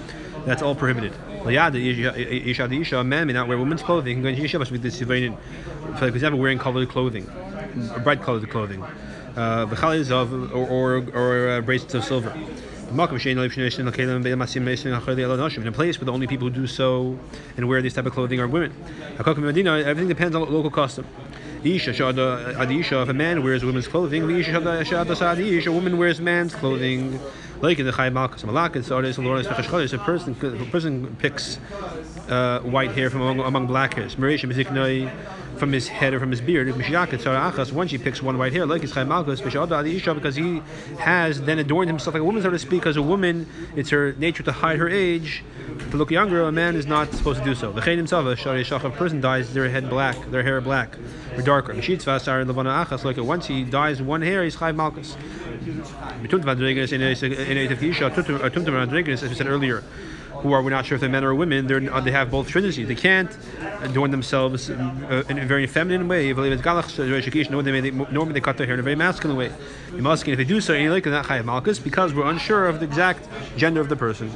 that's 0.45 0.63
all 0.63 0.75
prohibited. 0.75 1.13
A 1.47 3.05
man 3.05 3.27
may 3.27 3.33
not 3.33 3.49
wear 3.49 3.59
women's 3.59 3.83
clothing. 3.83 4.23
For 4.23 6.07
example, 6.07 6.41
wearing 6.41 6.59
colored 6.59 6.89
clothing, 6.89 7.31
bright 8.03 8.23
colored 8.23 8.49
clothing, 8.51 8.83
uh, 9.37 9.67
or 10.11 10.67
or, 10.67 11.05
or 11.13 11.49
uh, 11.49 11.61
bracelets 11.61 11.95
of 11.95 12.05
silver. 12.05 12.33
In 12.91 12.99
a 15.67 15.73
place 15.73 15.99
where 15.99 16.05
the 16.05 16.13
only 16.13 16.27
people 16.27 16.49
who 16.49 16.55
do 16.55 16.67
so 16.67 17.19
and 17.57 17.69
wear 17.69 17.83
this 17.83 17.95
type 17.95 18.07
of 18.07 18.13
clothing 18.13 18.41
are 18.41 18.49
women. 18.49 18.73
Everything 19.19 20.09
depends 20.09 20.37
on 20.37 20.43
local 20.51 20.71
custom. 20.71 21.07
If 21.65 21.99
a 21.99 23.13
man 23.15 23.43
wears 23.43 23.65
women's 23.65 23.89
clothing, 23.89 24.23
a 24.23 25.73
woman 25.73 25.97
wears 25.99 26.21
man's 26.21 26.55
clothing. 26.55 27.19
Like 27.61 27.79
in 27.79 27.87
the 27.87 27.93
Chai 27.93 28.11
Malchus 28.11 28.43
Malachis, 28.43 29.93
a 29.93 29.99
person 29.99 30.37
a 30.43 30.67
person 30.67 31.17
picks 31.17 31.59
uh, 32.29 32.61
white 32.61 32.91
hair 32.91 33.09
from 33.09 33.23
among, 33.23 33.41
among 33.41 33.67
black 33.67 33.95
hairs. 33.95 34.19
From 35.57 35.73
his 35.73 35.89
head 35.89 36.15
or 36.15 36.21
from 36.21 36.31
his 36.31 36.41
beard. 36.41 36.69
Once 37.73 37.91
he 37.91 37.99
picks 37.99 38.23
one 38.23 38.39
white 38.39 38.53
hair, 38.53 38.67
like 38.67 38.83
because 38.83 40.37
he 40.37 40.63
has 40.99 41.41
then 41.43 41.59
adorned 41.59 41.89
himself 41.89 42.15
like 42.15 42.21
a 42.21 42.25
woman, 42.25 42.43
so 42.43 42.51
to 42.51 42.59
speak. 42.59 42.81
Because 42.81 42.97
a 42.97 43.03
woman, 43.03 43.47
it's 43.77 43.91
her 43.91 44.15
nature 44.19 44.43
to 44.43 44.53
hide 44.53 44.79
her 44.79 44.89
age, 44.89 45.45
to 45.91 45.97
look 45.97 46.11
younger. 46.11 46.43
A 46.43 46.53
man 46.53 46.77
is 46.77 46.87
not 46.87 47.13
supposed 47.13 47.39
to 47.39 47.45
do 47.45 47.55
so. 47.55 47.73
The 47.73 47.81
himself, 47.83 48.85
a 48.85 48.91
person 48.91 49.21
dies, 49.21 49.53
their 49.55 49.69
head 49.69 49.89
black, 49.89 50.17
their 50.31 50.43
hair 50.43 50.61
black 50.61 50.97
or 51.37 51.43
darker. 51.43 51.75
Like 51.75 53.17
once 53.17 53.47
he 53.47 53.65
dyes 53.65 54.03
one 54.03 54.23
hair, 54.23 54.45
he's 54.45 54.57
Chai 54.57 54.73
Malchus 54.73 55.17
as 59.23 59.31
we 59.31 59.35
said 59.35 59.47
earlier, 59.47 59.83
who 60.45 60.53
are 60.53 60.63
we're 60.63 60.69
not 60.69 60.85
sure 60.85 60.97
if 60.97 61.01
they're 61.01 61.09
men 61.09 61.25
or 61.25 61.35
women, 61.35 61.67
they're, 61.67 61.81
they 61.81 62.11
have 62.11 62.31
both 62.31 62.51
tendencies. 62.51 62.87
They 62.87 62.95
can't 62.95 63.35
adorn 63.81 64.11
themselves 64.11 64.69
uh, 64.69 65.25
in 65.31 65.39
a 65.39 65.47
very 65.47 65.67
feminine 65.67 66.07
way. 66.07 66.35
Normally 66.35 66.51
they 68.35 68.41
cut 68.43 68.59
their 68.59 68.67
hair 68.67 68.75
in 68.75 68.81
a 68.81 68.83
very 68.83 68.95
masculine 68.95 69.39
way. 69.39 69.51
If 69.95 70.37
they 70.37 70.45
do 70.45 70.61
so, 70.61 70.75
like 70.75 71.07
not 71.07 71.25
chayav 71.25 71.47
malchus 71.47 71.79
because 71.79 72.13
we're 72.13 72.27
unsure 72.27 72.67
of 72.67 72.79
the 72.81 72.85
exact 72.85 73.27
gender 73.57 73.81
of 73.81 73.89
the 73.89 73.97
person, 73.97 74.31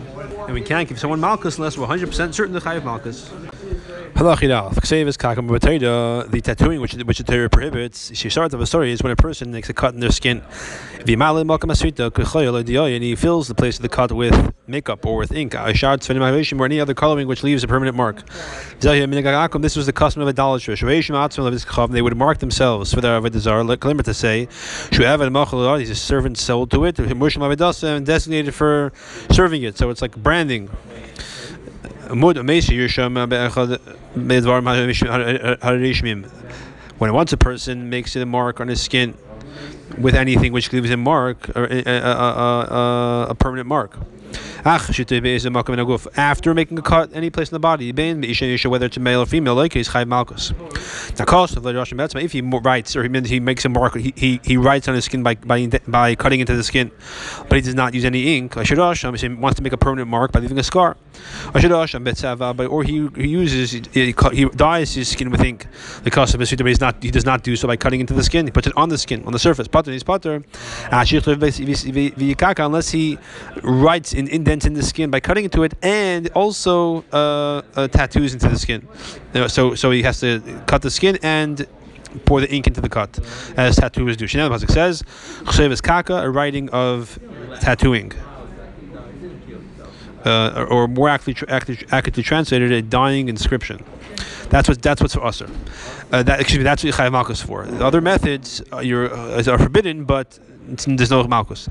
and 0.46 0.54
we 0.54 0.62
can't 0.62 0.88
give 0.88 0.98
someone 0.98 1.20
malchus 1.20 1.58
unless 1.58 1.76
we're 1.76 1.86
100% 1.86 2.32
certain 2.32 2.54
the 2.54 2.60
chayav 2.60 2.84
malchus. 2.84 3.30
The 4.14 4.24
tattooing 6.42 6.80
which 6.80 6.94
which 6.94 7.18
the 7.18 7.24
Torah 7.24 7.48
prohibits, 7.48 8.16
she 8.16 8.30
starts 8.30 8.54
of 8.54 8.60
a 8.60 8.66
story 8.66 8.92
is 8.92 9.02
when 9.02 9.12
a 9.12 9.16
person 9.16 9.52
makes 9.52 9.68
a 9.68 9.72
cut 9.72 9.94
in 9.94 10.00
their 10.00 10.10
skin. 10.10 10.42
And 11.00 13.04
he 13.04 13.14
fills 13.14 13.46
the 13.48 13.54
place 13.54 13.76
of 13.76 13.82
the 13.82 13.88
cut 13.88 14.12
with 14.12 14.52
makeup 14.66 15.06
or 15.06 15.16
with 15.16 15.32
ink, 15.32 15.54
or 15.54 16.64
any 16.64 16.80
other 16.80 16.94
coloring 16.94 17.28
which 17.28 17.42
leaves 17.42 17.64
a 17.64 17.68
permanent 17.68 17.96
mark. 17.96 18.28
This 18.80 19.76
was 19.76 19.86
the 19.86 19.94
custom 19.94 20.22
of 20.22 20.28
idolaters. 20.28 20.80
They 20.80 22.02
would 22.02 22.16
mark 22.16 22.38
themselves 22.38 22.92
for 22.92 23.00
their 23.00 23.20
avodah 23.20 24.04
to 24.04 24.14
say, 24.14 24.48
he's 24.90 25.90
a 25.90 25.94
servant 25.94 26.38
sold 26.38 26.70
to 26.72 26.84
it, 26.84 26.98
and 26.98 28.06
designated 28.06 28.54
for 28.54 28.92
serving 29.30 29.62
it. 29.62 29.78
So 29.78 29.90
it's 29.90 30.02
like 30.02 30.16
branding. 30.16 30.68
When 36.98 37.12
once 37.12 37.32
a 37.32 37.36
person 37.36 37.90
makes 37.90 38.16
a 38.16 38.26
mark 38.26 38.60
on 38.60 38.68
his 38.68 38.80
skin 38.80 39.14
with 39.98 40.14
anything 40.14 40.52
which 40.52 40.72
leaves 40.72 40.90
a 40.90 40.96
mark, 40.96 41.48
or 41.56 41.64
a, 41.64 41.82
a, 41.84 42.00
a, 42.00 43.26
a 43.30 43.34
permanent 43.34 43.68
mark. 43.68 43.96
After 44.64 46.54
making 46.54 46.78
a 46.78 46.82
cut 46.82 47.10
any 47.14 47.30
place 47.30 47.50
in 47.50 47.54
the 47.54 47.60
body, 47.60 47.92
whether 47.92 48.86
it's 48.86 48.98
male 48.98 49.20
or 49.22 49.26
female, 49.26 49.54
like 49.54 49.72
he's 49.72 49.88
chayv 49.88 50.08
malchus. 50.08 50.52
Now, 51.18 52.20
if 52.20 52.32
he 52.32 52.40
writes 52.40 52.96
or 52.96 53.02
he, 53.02 53.40
makes 53.40 53.64
a 53.64 53.68
mark, 53.68 53.96
he, 53.96 54.12
he, 54.16 54.40
he 54.44 54.56
writes 54.56 54.88
on 54.88 54.94
his 54.94 55.04
skin 55.04 55.22
by, 55.22 55.34
by 55.36 55.68
by 55.86 56.14
cutting 56.14 56.40
into 56.40 56.56
the 56.56 56.64
skin, 56.64 56.90
but 57.48 57.56
he 57.56 57.60
does 57.62 57.74
not 57.74 57.94
use 57.94 58.04
any 58.04 58.36
ink. 58.36 58.54
He 58.54 58.74
wants 58.74 59.56
to 59.56 59.62
make 59.62 59.72
a 59.72 59.76
permanent 59.76 60.08
mark 60.08 60.32
by 60.32 60.40
leaving 60.40 60.58
a 60.58 60.62
scar. 60.62 60.96
Or 61.54 61.60
he, 62.82 63.08
he 63.16 63.28
uses 63.28 63.72
he, 63.72 63.82
he 64.32 64.44
dyes 64.44 64.94
his 64.94 65.08
skin 65.08 65.30
with 65.30 65.40
ink. 65.42 65.66
The 66.02 66.10
custom 66.10 66.40
is 66.42 66.50
he 66.50 66.56
not 66.80 67.02
he 67.02 67.10
does 67.10 67.24
not 67.24 67.42
do 67.42 67.56
so 67.56 67.66
by 67.68 67.76
cutting 67.76 68.00
into 68.00 68.14
the 68.14 68.22
skin. 68.22 68.46
He 68.46 68.50
puts 68.50 68.66
it 68.66 68.76
on 68.76 68.88
the 68.88 68.98
skin 68.98 69.24
on 69.24 69.32
the 69.32 69.38
surface. 69.38 69.68
Potter 69.68 69.92
is 69.92 70.02
potter. 70.02 70.42
Unless 72.58 72.90
he 72.90 73.18
writes 73.62 74.12
in 74.18 74.28
indents 74.28 74.66
in 74.66 74.74
the 74.74 74.82
skin 74.82 75.10
by 75.10 75.20
cutting 75.20 75.44
into 75.44 75.62
it, 75.62 75.74
and 75.82 76.28
also 76.34 77.04
uh, 77.12 77.62
uh, 77.76 77.88
tattoos 77.88 78.32
into 78.34 78.48
the 78.48 78.58
skin. 78.58 78.80
So 79.48 79.74
so 79.74 79.90
he 79.90 80.02
has 80.02 80.20
to 80.20 80.30
cut 80.66 80.82
the 80.82 80.90
skin 80.90 81.18
and 81.22 81.66
pour 82.24 82.40
the 82.40 82.50
ink 82.52 82.66
into 82.66 82.80
the 82.80 82.88
cut, 82.88 83.18
as 83.56 83.76
tattooers 83.76 84.16
do. 84.16 84.26
Shinel 84.26 84.50
Pasuk 84.50 84.70
says, 84.70 85.02
"Chsev 85.44 85.82
kaka," 85.82 86.16
a 86.28 86.30
writing 86.30 86.68
of 86.70 87.18
tattooing. 87.60 88.12
Uh, 90.24 90.66
or 90.68 90.88
more 90.88 91.08
accurately, 91.08 91.48
accurately, 91.48 91.86
accurately 91.92 92.22
translated, 92.22 92.72
a 92.72 92.82
dying 92.82 93.28
inscription. 93.28 93.78
That's 94.50 94.68
what 94.68 94.82
that's 94.82 95.00
what's 95.00 95.14
for 95.14 95.24
usher. 95.24 95.48
Uh, 96.12 96.22
that 96.24 96.40
excuse 96.40 96.58
me, 96.58 96.64
that's 96.64 96.82
what 96.82 96.94
chayav 96.94 97.12
malchus 97.12 97.40
for. 97.40 97.64
The 97.64 97.84
other 97.84 98.00
methods 98.00 98.62
uh, 98.72 98.78
uh, 98.78 99.52
are 99.52 99.58
forbidden, 99.58 100.04
but 100.04 100.38
there's 100.86 101.10
no 101.10 101.22
malchus. 101.24 101.68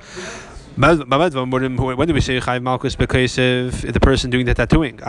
When 0.78 1.00
do 1.00 2.14
we 2.14 2.22
say 2.22 2.40
Chayv 2.40 2.62
Malchus 2.62 2.96
because 2.96 3.40
of 3.40 3.82
the 3.82 4.00
person 4.00 4.30
doing 4.30 4.46
the 4.46 4.54
tattooing? 4.54 4.98
The 4.98 5.06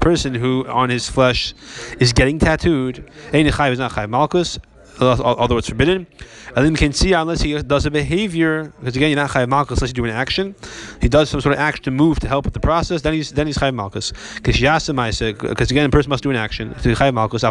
person 0.00 0.34
who 0.34 0.66
on 0.66 0.90
his 0.90 1.08
flesh 1.08 1.54
is 2.00 2.12
getting 2.12 2.40
tattooed, 2.40 3.08
Chayv 3.30 3.70
is 3.70 3.78
not 3.78 3.92
Chayv 3.92 4.10
Malchus, 4.10 4.58
although 5.00 5.58
it's 5.58 5.68
forbidden. 5.68 6.08
Elim 6.56 6.74
can 6.74 6.92
see 6.92 7.12
unless 7.12 7.40
he 7.40 7.62
does 7.62 7.86
a 7.86 7.90
behavior, 7.92 8.72
because 8.80 8.96
again, 8.96 9.10
you're 9.10 9.16
not 9.16 9.30
Chayv 9.30 9.48
Malchus 9.48 9.78
unless 9.78 9.90
you 9.90 9.94
do 9.94 10.06
an 10.06 10.10
action. 10.10 10.56
He 11.00 11.08
does 11.08 11.30
some 11.30 11.40
sort 11.40 11.54
of 11.54 11.60
action 11.60 11.84
to 11.84 11.92
move 11.92 12.18
to 12.18 12.26
help 12.26 12.46
with 12.46 12.54
the 12.54 12.60
process, 12.60 13.02
then 13.02 13.12
he's 13.12 13.30
then 13.30 13.46
he's 13.46 13.58
Chayv 13.58 13.74
Malchus. 13.74 14.12
Because 14.42 14.56
again, 14.56 15.84
the 15.84 15.90
person 15.92 16.10
must 16.10 16.24
do 16.24 16.30
an 16.30 16.36
action 16.36 16.74
to 16.82 16.96
Chayv 16.96 17.14
Malchus. 17.14 17.44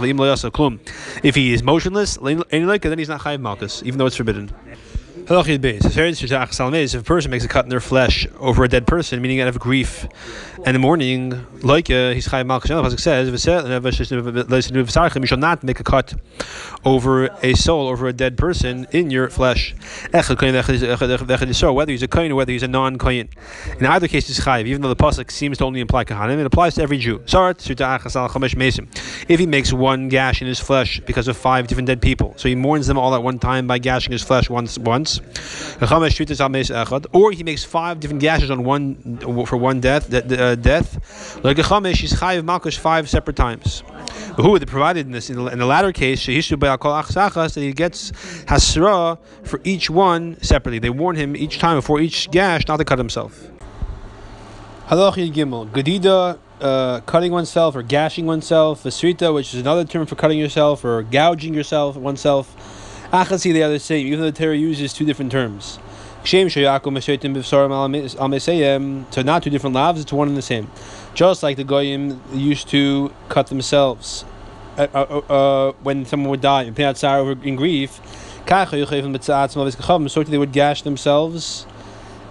If 1.24 1.36
he 1.36 1.54
is 1.54 1.64
motionless, 1.64 2.18
then 2.18 2.44
he's 2.52 3.08
not 3.08 3.22
Chayv 3.22 3.40
Malchus, 3.40 3.82
even 3.86 3.98
though 3.98 4.08
it's 4.08 4.18
forbidden. 4.18 4.52
If 5.30 6.94
a 6.94 7.04
person 7.04 7.32
makes 7.32 7.44
a 7.44 7.48
cut 7.48 7.66
in 7.66 7.70
their 7.70 7.80
flesh 7.80 8.28
over 8.40 8.64
a 8.64 8.68
dead 8.68 8.88
person, 8.88 9.22
meaning 9.22 9.40
out 9.40 9.48
of 9.48 9.60
grief, 9.60 10.08
and 10.58 10.68
in 10.68 10.74
the 10.74 10.80
morning, 10.80 11.46
like 11.62 11.90
uh, 11.90 12.12
he's 12.12 12.28
Chaim 12.28 12.48
Malchus 12.48 13.02
says, 13.02 13.30
you 13.30 13.38
shall 15.26 15.38
not 15.38 15.64
make 15.64 15.80
a 15.80 15.84
cut 15.84 16.14
over 16.86 17.26
a 17.42 17.54
soul, 17.54 17.88
over 17.88 18.08
a 18.08 18.14
dead 18.14 18.38
person 18.38 18.88
in 18.92 19.10
your 19.10 19.30
flesh. 19.30 19.74
Whether 20.12 21.92
he's 21.92 22.04
a 22.04 22.08
kohen 22.08 22.32
or 22.32 22.36
whether 22.36 22.52
he's 22.52 22.64
a 22.64 22.68
non 22.68 22.98
kohen. 22.98 23.30
In 23.80 23.86
either 23.86 24.08
case, 24.08 24.28
he's 24.28 24.40
Chayiv, 24.40 24.66
even 24.66 24.82
though 24.82 24.90
the 24.90 24.96
pasuk 24.96 25.32
seems 25.32 25.58
to 25.60 25.66
only 25.66 25.80
imply 25.80 26.04
kahanim, 26.04 26.40
it 26.40 26.46
applies 26.46 26.76
to 26.76 26.84
every 26.84 26.98
Jew. 26.98 27.24
If 29.28 29.40
he 29.40 29.46
makes 29.46 29.74
one 29.74 30.10
gash 30.10 30.42
in 30.42 30.48
his 30.48 30.60
flesh 30.60 31.00
because 31.02 31.28
of 31.28 31.38
five 31.38 31.68
different 31.68 31.88
dead 31.88 32.02
people, 32.02 32.34
so 32.38 32.48
he 32.50 32.56
mourns 32.56 32.88
them 32.88 32.98
all 32.98 33.16
at 33.16 33.24
one 33.24 33.40
time 33.40 33.68
by 33.68 33.80
gashing 33.80 34.12
his 34.12 34.24
flesh 34.24 34.50
once 34.50 34.78
once. 34.78 35.11
Or 37.14 37.32
he 37.32 37.44
makes 37.44 37.64
five 37.64 38.00
different 38.00 38.22
gashes 38.22 38.52
on 38.52 38.64
one 38.64 39.46
for 39.46 39.58
one 39.58 39.80
death. 39.80 40.14
Uh, 40.14 40.56
death. 40.56 41.44
Like 41.44 41.58
a 41.58 41.64
chamesh, 41.64 41.96
he's 41.96 42.14
chayiv 42.14 42.44
malkush 42.44 42.78
five 42.78 43.10
separate 43.10 43.36
times. 43.36 43.84
Who 44.38 44.60
they 44.60 44.66
provided 44.66 45.06
in 45.08 45.12
this 45.12 45.30
in 45.30 45.38
the, 45.38 45.46
in 45.48 45.60
the 45.60 45.66
latter 45.66 45.92
case, 45.92 46.26
shehishu 46.26 46.60
that 46.60 47.62
he 47.62 47.74
gets 47.74 48.12
hasra 48.46 49.18
for 49.44 49.60
each 49.64 49.90
one 49.90 50.42
separately. 50.42 50.80
They 50.80 50.90
warn 50.90 51.16
him 51.16 51.36
each 51.36 51.60
time 51.60 51.78
before 51.78 52.00
each 52.00 52.30
gash 52.32 52.68
not 52.68 52.78
to 52.78 52.86
cut 52.86 52.98
himself. 52.98 53.48
Halachi 54.88 55.32
Gimel 55.34 55.70
Gadida. 55.70 56.40
Uh, 56.62 57.00
cutting 57.08 57.32
oneself 57.32 57.76
or 57.76 57.82
gashing 57.82 58.28
oneself, 58.28 58.84
Vasrita, 58.84 59.34
which 59.34 59.52
is 59.52 59.62
another 59.62 59.84
term 59.84 60.06
for 60.06 60.14
cutting 60.14 60.38
yourself 60.38 60.86
or 60.86 61.02
gouging 61.02 61.56
yourself 61.56 61.96
oneself. 61.96 62.56
Achasi, 63.12 63.52
the 63.54 63.80
same, 63.80 64.08
even 64.08 64.20
though 64.22 64.32
the 64.32 64.38
Torah 64.38 64.56
uses 64.56 64.94
two 64.94 65.04
different 65.04 65.34
terms. 65.34 65.80
So 66.24 66.38
not 66.38 66.54
two 66.54 66.70
different 69.50 69.76
lavs, 69.76 70.02
it's 70.02 70.14
one 70.14 70.30
and 70.30 70.38
the 70.38 70.42
same. 70.42 70.72
Just 71.14 71.44
like 71.44 71.58
the 71.58 71.66
Goyim 71.66 72.22
used 72.32 72.70
to 72.70 73.12
cut 73.28 73.48
themselves 73.48 74.24
uh, 74.78 74.88
uh, 74.94 74.98
uh, 74.98 75.72
when 75.84 76.06
someone 76.06 76.30
would 76.30 76.40
die 76.42 76.64
in 76.64 76.74
over 76.76 77.32
in 77.46 77.58
grief. 77.58 78.00
So 78.48 80.24
they 80.24 80.38
would 80.38 80.52
gash 80.54 80.82
themselves 80.84 81.66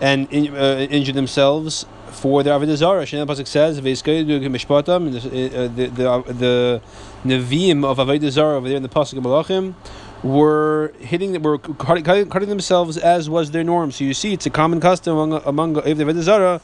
and 0.00 0.28
uh, 0.32 0.87
injure 0.90 1.12
themselves 1.12 1.84
for 2.10 2.42
their 2.42 2.58
avodah 2.58 2.76
zarah. 2.76 3.04
Shneim 3.04 3.26
pasuk 3.26 3.46
says, 3.46 3.80
"Veiskeidu 3.80 4.40
the 4.40 5.87
the 5.87 6.32
the 6.32 6.82
neviim 7.25 7.84
of 7.84 7.99
avodah 7.99 8.30
zarah 8.30 8.56
over 8.56 8.68
there 8.68 8.78
in 8.78 8.82
the 8.82 8.88
pasuk 8.88 9.18
of 9.18 9.25
Malachim." 9.25 9.75
Were 10.22 10.92
hitting, 10.98 11.40
were 11.42 11.58
cutting, 11.58 12.04
cutting, 12.04 12.48
themselves 12.48 12.96
as 12.96 13.30
was 13.30 13.50
their 13.50 13.64
norm. 13.64 13.90
So 13.90 14.04
you 14.04 14.14
see, 14.14 14.32
it's 14.32 14.46
a 14.46 14.50
common 14.50 14.80
custom 14.80 15.16
among 15.16 15.42
among 15.44 16.22
Zarah 16.22 16.60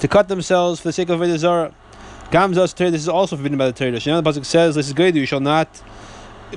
to 0.00 0.08
cut 0.08 0.28
themselves 0.28 0.80
for 0.80 0.88
the 0.88 0.92
sake 0.92 1.08
of 1.08 1.20
Avodah 1.20 1.38
Zarah. 1.38 1.74
Gamzas 2.30 2.74
Torah. 2.76 2.92
This 2.92 3.02
is 3.02 3.08
also 3.08 3.36
forbidden 3.36 3.58
by 3.58 3.66
the 3.66 3.72
Torah. 3.72 3.90
the 3.90 3.98
pasuk 3.98 4.44
says, 4.44 4.76
"This 4.76 4.86
is 4.86 4.92
good. 4.92 5.16
You 5.16 5.26
shall 5.26 5.40
not 5.40 5.82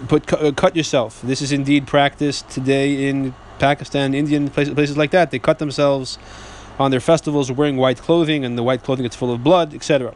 put 0.08 0.32
uh, 0.32 0.52
cut 0.52 0.76
yourself." 0.76 1.20
This 1.24 1.42
is 1.42 1.52
indeed 1.52 1.88
practiced 1.88 2.48
today 2.50 3.10
in 3.10 3.34
Pakistan, 3.58 4.14
Indian 4.14 4.50
places, 4.50 4.76
places 4.76 4.98
like 4.98 5.12
that. 5.12 5.32
They 5.32 5.40
cut 5.40 5.58
themselves 5.58 6.20
on 6.78 6.92
their 6.92 7.00
festivals, 7.00 7.52
wearing 7.52 7.78
white 7.78 7.98
clothing, 7.98 8.46
and 8.46 8.56
the 8.56 8.64
white 8.64 8.84
clothing 8.84 9.04
gets 9.04 9.16
full 9.16 9.32
of 9.34 9.44
blood, 9.44 9.74
etc. 9.74 10.14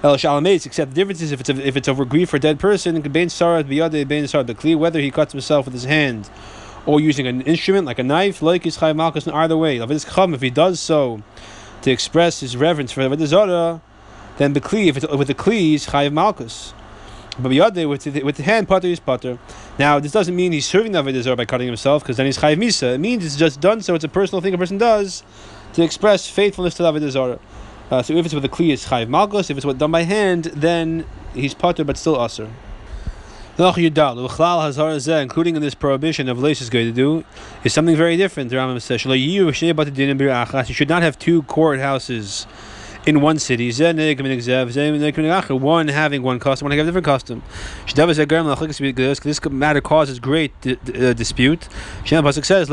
El 0.00 0.14
Shalametz, 0.14 0.64
except 0.64 0.92
the 0.92 0.94
difference 0.94 1.20
is 1.20 1.32
if 1.32 1.40
it's 1.40 1.48
a, 1.48 1.66
if 1.66 1.76
it's 1.76 1.88
over 1.88 2.04
grief 2.04 2.30
for 2.30 2.36
a 2.36 2.40
dead 2.40 2.60
person, 2.60 3.02
sarat 3.02 3.64
bekli, 3.64 4.76
whether 4.76 5.00
he 5.00 5.10
cuts 5.10 5.32
himself 5.32 5.64
with 5.64 5.74
his 5.74 5.84
hand 5.84 6.30
or 6.86 7.00
using 7.00 7.26
an 7.26 7.40
instrument 7.42 7.84
like 7.84 7.98
a 7.98 8.04
knife, 8.04 8.40
like 8.40 8.62
his 8.62 8.80
malchus 8.80 9.26
in 9.26 9.32
either 9.32 9.56
way. 9.56 9.78
If 9.78 10.40
he 10.40 10.50
does 10.50 10.78
so 10.78 11.20
to 11.82 11.90
express 11.90 12.38
his 12.38 12.56
reverence 12.56 12.92
for 12.92 13.08
the 13.08 13.26
Zara, 13.26 13.82
then 14.36 14.54
bekli, 14.54 14.86
if 14.86 14.98
it's 14.98 15.08
with 15.08 15.26
the 15.26 15.34
kli, 15.34 15.74
is 15.74 15.86
chayiv 15.86 16.12
malchus. 16.12 16.74
But 17.36 17.50
with 17.50 17.74
the, 17.74 18.22
with 18.22 18.36
the 18.36 18.42
hand, 18.44 18.68
putter 18.68 18.86
is 18.86 19.00
putter. 19.00 19.40
Now 19.80 19.98
this 19.98 20.12
doesn't 20.12 20.36
mean 20.36 20.52
he's 20.52 20.66
serving 20.66 20.92
the 20.92 21.02
Avodah 21.02 21.36
by 21.36 21.44
cutting 21.44 21.66
himself, 21.66 22.04
because 22.04 22.16
then 22.18 22.26
he's 22.26 22.38
chayiv 22.38 22.58
misa. 22.58 22.94
It 22.94 22.98
means 22.98 23.24
it's 23.24 23.34
just 23.34 23.60
done 23.60 23.80
so. 23.80 23.96
It's 23.96 24.04
a 24.04 24.08
personal 24.08 24.40
thing 24.42 24.54
a 24.54 24.58
person 24.58 24.78
does 24.78 25.24
to 25.72 25.82
express 25.82 26.30
faithfulness 26.30 26.74
to 26.74 26.84
the 26.84 26.92
Avodah 26.92 27.40
uh, 27.90 28.02
so 28.02 28.14
if 28.14 28.24
it's 28.26 28.34
with 28.34 28.44
a 28.44 28.48
kli, 28.48 28.72
it's 28.72 28.88
chayiv. 28.88 29.50
If 29.50 29.56
it's 29.56 29.66
what 29.66 29.78
done 29.78 29.90
by 29.90 30.02
hand, 30.02 30.44
then 30.46 31.06
he's 31.34 31.54
potter, 31.54 31.84
but 31.84 31.96
still 31.96 32.22
aser. 32.22 32.50
Including 33.58 35.56
in 35.56 35.62
this 35.62 35.74
prohibition 35.74 36.28
of 36.28 36.38
lo 36.38 36.50
sisgodedu 36.50 37.24
is 37.64 37.72
something 37.72 37.96
very 37.96 38.16
different. 38.16 38.50
The 38.50 38.56
Rambam 38.56 38.80
says, 38.80 39.04
"You 39.04 40.74
should 40.74 40.88
not 40.88 41.02
have 41.02 41.18
two 41.18 41.42
courthouses." 41.42 42.46
In 43.08 43.22
one 43.22 43.38
city. 43.38 43.70
One 43.72 43.98
having 45.88 46.22
one 46.22 46.38
custom, 46.38 46.64
one 46.66 46.72
having 46.72 46.80
a 46.80 46.84
different 46.84 47.06
custom. 47.06 47.42
This 49.24 49.40
matter 49.50 49.80
causes 49.80 50.20
great 50.20 50.52
uh, 50.66 51.14
dispute. 51.14 51.68
Pasuk 52.04 52.44
says, 52.44 52.68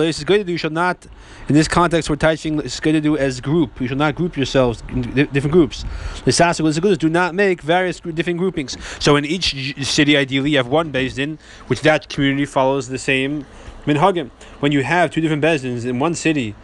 "You 0.49 0.57
shall 0.57 0.69
not." 0.71 1.07
In 1.47 1.55
this 1.55 1.69
context, 1.69 2.09
we're 2.09 2.17
teaching 2.17 2.59
It's 2.59 2.79
good 2.81 2.93
to 2.93 3.01
do 3.01 3.17
as 3.17 3.39
group. 3.39 3.79
You 3.79 3.87
shall 3.87 3.97
not 4.05 4.15
group 4.15 4.35
yourselves 4.35 4.83
in 4.89 5.01
different 5.35 5.53
groups. 5.53 5.85
The 6.25 6.31
Sasuk 6.31 6.97
do 6.97 7.07
not 7.07 7.33
make 7.33 7.61
various 7.61 8.01
different 8.01 8.39
groupings. 8.39 8.77
So 8.99 9.15
in 9.15 9.23
each 9.23 9.47
city, 9.85 10.17
ideally, 10.17 10.51
you 10.51 10.57
have 10.57 10.67
one 10.67 10.91
based 10.91 11.17
in 11.17 11.39
which 11.67 11.81
that 11.81 12.09
community 12.09 12.45
follows 12.45 12.89
the 12.89 12.97
same 12.97 13.45
minhagim. 13.85 14.31
When 14.59 14.73
you 14.73 14.83
have 14.83 15.11
two 15.11 15.21
different 15.21 15.43
bezdins 15.43 15.85
in 15.85 15.99
one 15.99 16.15
city 16.15 16.55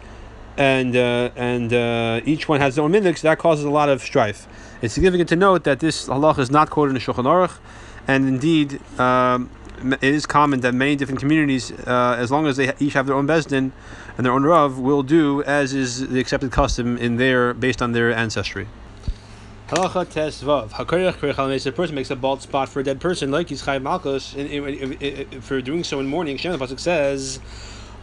and 0.56 0.96
uh, 0.96 1.30
and 1.36 1.72
uh, 1.72 2.20
each 2.24 2.48
one 2.48 2.60
has 2.60 2.76
their 2.76 2.84
own 2.84 2.92
minhag, 2.92 3.20
that 3.20 3.38
causes 3.38 3.64
a 3.64 3.70
lot 3.70 3.88
of 3.88 4.02
strife. 4.02 4.46
It's 4.82 4.94
significant 4.94 5.28
to 5.30 5.36
note 5.36 5.64
that 5.64 5.80
this 5.80 6.08
halach 6.08 6.38
is 6.38 6.50
not 6.50 6.70
quoted 6.70 6.90
in 6.90 6.94
the 6.94 7.00
Shulchan 7.00 7.24
Aruch, 7.24 7.58
and 8.06 8.28
indeed 8.28 8.80
um, 8.98 9.50
it 9.82 10.02
is 10.02 10.26
common 10.26 10.60
that 10.60 10.74
many 10.74 10.96
different 10.96 11.20
communities, 11.20 11.72
uh, 11.72 12.16
as 12.18 12.30
long 12.30 12.46
as 12.46 12.56
they 12.56 12.72
each 12.78 12.92
have 12.92 13.06
their 13.06 13.16
own 13.16 13.26
bezdin 13.26 13.72
and 14.16 14.26
their 14.26 14.32
own 14.32 14.44
rav, 14.44 14.78
will 14.78 15.02
do 15.02 15.42
as 15.44 15.72
is 15.72 16.08
the 16.08 16.20
accepted 16.20 16.52
custom 16.52 16.96
in 16.98 17.16
their 17.16 17.54
based 17.54 17.80
on 17.80 17.92
their 17.92 18.12
ancestry. 18.12 18.68
Halacha 19.68 20.04
tesvav. 20.04 20.70
Hakarich 20.72 21.66
A 21.66 21.72
person 21.72 21.94
makes 21.94 22.10
a 22.10 22.16
bald 22.16 22.42
spot 22.42 22.68
for 22.68 22.80
a 22.80 22.84
dead 22.84 23.00
person, 23.00 23.30
like 23.30 23.48
he's 23.48 23.62
chayv 23.62 23.82
malchus, 23.82 24.32
for 25.42 25.62
doing 25.62 25.82
so 25.82 25.98
in 25.98 26.06
mourning. 26.06 26.36
Shem 26.36 26.58
the 26.58 26.78
says 26.78 27.40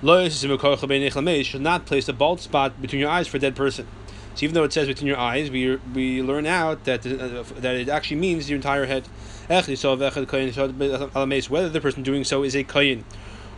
should 0.01 1.61
not 1.61 1.85
place 1.85 2.07
a 2.07 2.13
bald 2.13 2.39
spot 2.39 2.81
between 2.81 3.01
your 3.01 3.09
eyes 3.09 3.27
for 3.27 3.37
a 3.37 3.39
dead 3.39 3.55
person. 3.55 3.87
So 4.35 4.45
even 4.45 4.53
though 4.53 4.63
it 4.63 4.71
says 4.71 4.87
between 4.87 5.07
your 5.07 5.17
eyes, 5.17 5.51
we 5.51 5.75
we 5.93 6.21
learn 6.21 6.45
out 6.45 6.85
that 6.85 7.05
uh, 7.05 7.43
that 7.59 7.75
it 7.75 7.89
actually 7.89 8.17
means 8.17 8.49
your 8.49 8.55
entire 8.55 8.85
head. 8.85 9.05
Whether 9.49 9.75
the 9.75 11.79
person 11.81 12.03
doing 12.03 12.23
so 12.23 12.43
is 12.43 12.55
a 12.55 12.63
kayin 12.63 13.03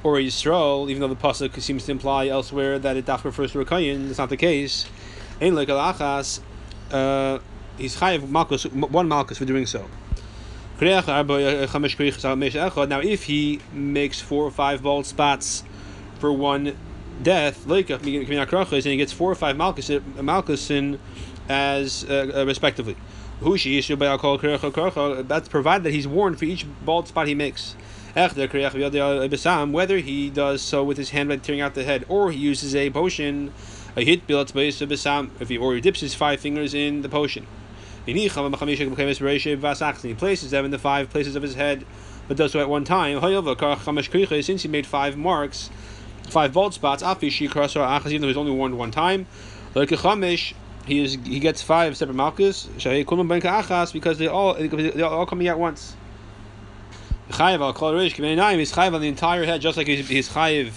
or 0.03 0.17
a 0.17 0.23
yisrael, 0.23 0.89
even 0.89 1.01
though 1.01 1.07
the 1.07 1.15
pasuk 1.15 1.61
seems 1.61 1.85
to 1.85 1.91
imply 1.91 2.27
elsewhere 2.27 2.79
that 2.79 2.97
it 2.97 3.07
refers 3.23 3.51
to 3.51 3.59
a 3.59 3.65
kayin, 3.65 4.09
it's 4.09 4.17
not 4.17 4.29
the 4.29 4.37
case. 4.37 4.87
Ein 5.39 5.53
like 5.53 5.67
alachas, 5.67 6.39
uh, 6.91 7.37
he's 7.77 7.97
chayiv 7.97 8.27
malchus 8.29 8.65
one 8.65 9.07
malchus 9.07 9.37
for 9.37 9.45
doing 9.45 9.67
so. 9.67 9.87
Now, 10.79 11.03
if 12.99 13.23
he 13.25 13.59
makes 13.71 14.19
four 14.19 14.43
or 14.43 14.49
five 14.49 14.81
bald 14.81 15.05
spots 15.05 15.63
for 16.21 16.31
one 16.31 16.77
death, 17.21 17.69
and 17.69 18.05
he 18.05 18.97
gets 18.97 19.11
four 19.11 19.29
or 19.29 19.35
five 19.35 19.57
malchusin 19.57 20.97
as 21.49 22.09
uh 22.09 22.45
respectively. 22.47 22.95
That's 23.41 23.65
provided 25.49 25.83
that 25.83 25.91
he's 25.91 26.07
warned 26.07 26.39
for 26.39 26.45
each 26.45 26.65
bald 26.85 27.07
spot 27.07 27.27
he 27.27 27.35
makes. 27.35 27.75
Whether 28.13 29.97
he 29.97 30.29
does 30.29 30.61
so 30.61 30.83
with 30.83 30.97
his 30.97 31.09
hand 31.09 31.29
by 31.29 31.37
tearing 31.37 31.61
out 31.61 31.73
the 31.73 31.83
head, 31.83 32.05
or 32.07 32.31
he 32.31 32.37
uses 32.37 32.75
a 32.75 32.91
potion, 32.91 33.51
a 33.95 34.03
hit 34.03 34.21
if 34.29 35.49
he 35.49 35.57
or 35.57 35.73
he 35.73 35.81
dips 35.81 36.01
his 36.01 36.13
five 36.13 36.39
fingers 36.39 36.73
in 36.73 37.01
the 37.01 37.09
potion. 37.09 37.47
He 38.05 38.29
places 38.29 38.35
them 40.51 40.65
in 40.65 40.71
the 40.71 40.79
five 40.79 41.09
places 41.09 41.35
of 41.35 41.43
his 41.43 41.55
head, 41.55 41.85
but 42.27 42.37
does 42.37 42.51
so 42.51 42.59
at 42.59 42.69
one 42.69 42.83
time. 42.83 43.21
Since 43.21 44.63
he 44.63 44.67
made 44.67 44.87
five 44.87 45.17
marks, 45.17 45.69
five 46.29 46.53
bald 46.53 46.73
spots. 46.73 47.03
Afishi 47.03 47.49
krasar 47.49 47.87
achas, 47.87 48.07
even 48.07 48.21
though 48.21 48.27
he's 48.27 48.37
only 48.37 48.51
worn 48.51 48.77
one 48.77 48.91
time. 48.91 49.27
Like 49.75 49.89
chamish, 49.89 50.53
he 50.85 51.03
is 51.03 51.13
he 51.23 51.39
gets 51.39 51.61
five 51.61 51.95
separate 51.97 52.15
malchus. 52.15 52.67
Kulum 52.77 53.27
ben 53.27 53.41
achas 53.41 53.93
because 53.93 54.17
they 54.17 54.27
all 54.27 54.53
they 54.53 55.01
all 55.01 55.25
coming 55.25 55.47
at 55.47 55.59
once. 55.59 55.95
Chayiv 57.29 57.61
al 57.61 57.73
kol 57.73 57.93
rish 57.93 58.15
k'meinaim 58.15 58.59
is 58.59 58.73
chayiv 58.73 58.93
on 58.93 59.01
the 59.01 59.07
entire 59.07 59.45
head, 59.45 59.61
just 59.61 59.77
like 59.77 59.87
he's, 59.87 60.07
he's 60.07 60.29
chayiv 60.29 60.73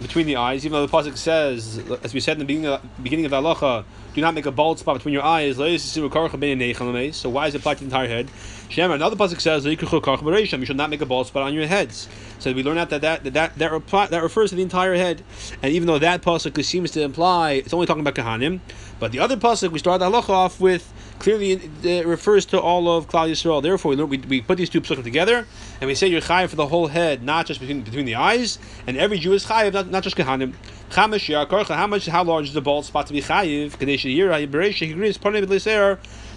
between 0.00 0.26
the 0.26 0.36
eyes. 0.36 0.64
Even 0.64 0.80
though 0.80 0.86
the 0.86 0.92
pasuk 0.92 1.16
says, 1.16 1.82
as 2.02 2.14
we 2.14 2.20
said 2.20 2.34
in 2.34 2.38
the 2.38 2.44
beginning 2.44 2.66
of, 2.66 3.02
beginning 3.02 3.24
of 3.24 3.32
the 3.32 3.40
halacha, 3.40 3.84
do 4.14 4.20
not 4.20 4.34
make 4.34 4.46
a 4.46 4.52
bald 4.52 4.78
spot 4.78 4.96
between 4.96 5.12
your 5.12 5.22
eyes. 5.22 5.56
So 5.56 5.62
why 5.62 7.46
is 7.46 7.54
it 7.54 7.58
applied 7.58 7.78
to 7.78 7.80
the 7.80 7.86
entire 7.86 8.08
head? 8.08 8.30
Shema, 8.70 8.94
another 8.94 9.16
pasuk 9.16 9.40
says, 9.40 9.64
you 9.66 10.64
should 10.64 10.76
not 10.76 10.90
make 10.90 11.00
a 11.00 11.06
bald 11.06 11.26
spot 11.26 11.42
on 11.42 11.52
your 11.52 11.66
heads. 11.66 12.08
So 12.38 12.52
we 12.52 12.62
learn 12.62 12.78
out 12.78 12.90
that 12.90 13.00
that 13.00 13.24
that 13.24 13.34
that, 13.34 13.58
that, 13.58 13.72
reply, 13.72 14.06
that 14.06 14.22
refers 14.22 14.50
to 14.50 14.56
the 14.56 14.62
entire 14.62 14.94
head. 14.94 15.24
And 15.60 15.72
even 15.72 15.88
though 15.88 15.98
that 15.98 16.22
pasuk 16.22 16.64
seems 16.64 16.92
to 16.92 17.02
imply 17.02 17.52
it's 17.52 17.74
only 17.74 17.86
talking 17.88 18.06
about 18.06 18.14
kahanim, 18.14 18.60
but 19.00 19.10
the 19.10 19.18
other 19.18 19.36
pasuk 19.36 19.72
we 19.72 19.80
start 19.80 19.98
the 19.98 20.08
halacha 20.08 20.28
off 20.28 20.60
with 20.60 20.92
clearly 21.18 21.60
it 21.82 22.06
refers 22.06 22.46
to 22.46 22.60
all 22.60 22.96
of 22.96 23.08
Klal 23.08 23.28
Yisrael. 23.28 23.60
Therefore, 23.60 23.96
we, 24.06 24.18
we 24.18 24.40
put 24.40 24.56
these 24.56 24.70
two 24.70 24.80
pasukim 24.80 25.02
together 25.02 25.48
and 25.80 25.88
we 25.88 25.96
say 25.96 26.06
you're 26.06 26.20
chayiv 26.20 26.50
for 26.50 26.56
the 26.56 26.68
whole 26.68 26.86
head, 26.86 27.24
not 27.24 27.46
just 27.46 27.58
between 27.58 27.82
between 27.82 28.06
the 28.06 28.14
eyes. 28.14 28.60
And 28.86 28.96
every 28.96 29.18
Jew 29.18 29.32
is 29.32 29.46
chayiv, 29.46 29.72
not, 29.72 29.90
not 29.90 30.04
just 30.04 30.16
kahanim. 30.16 30.54
How 30.92 31.06
much? 31.08 32.06
How 32.06 32.24
large 32.24 32.48
is 32.48 32.54
the 32.54 32.60
bald 32.60 32.84
spot 32.84 33.08
to 33.08 33.12
be 33.12 33.20
chayiv? 33.20 33.78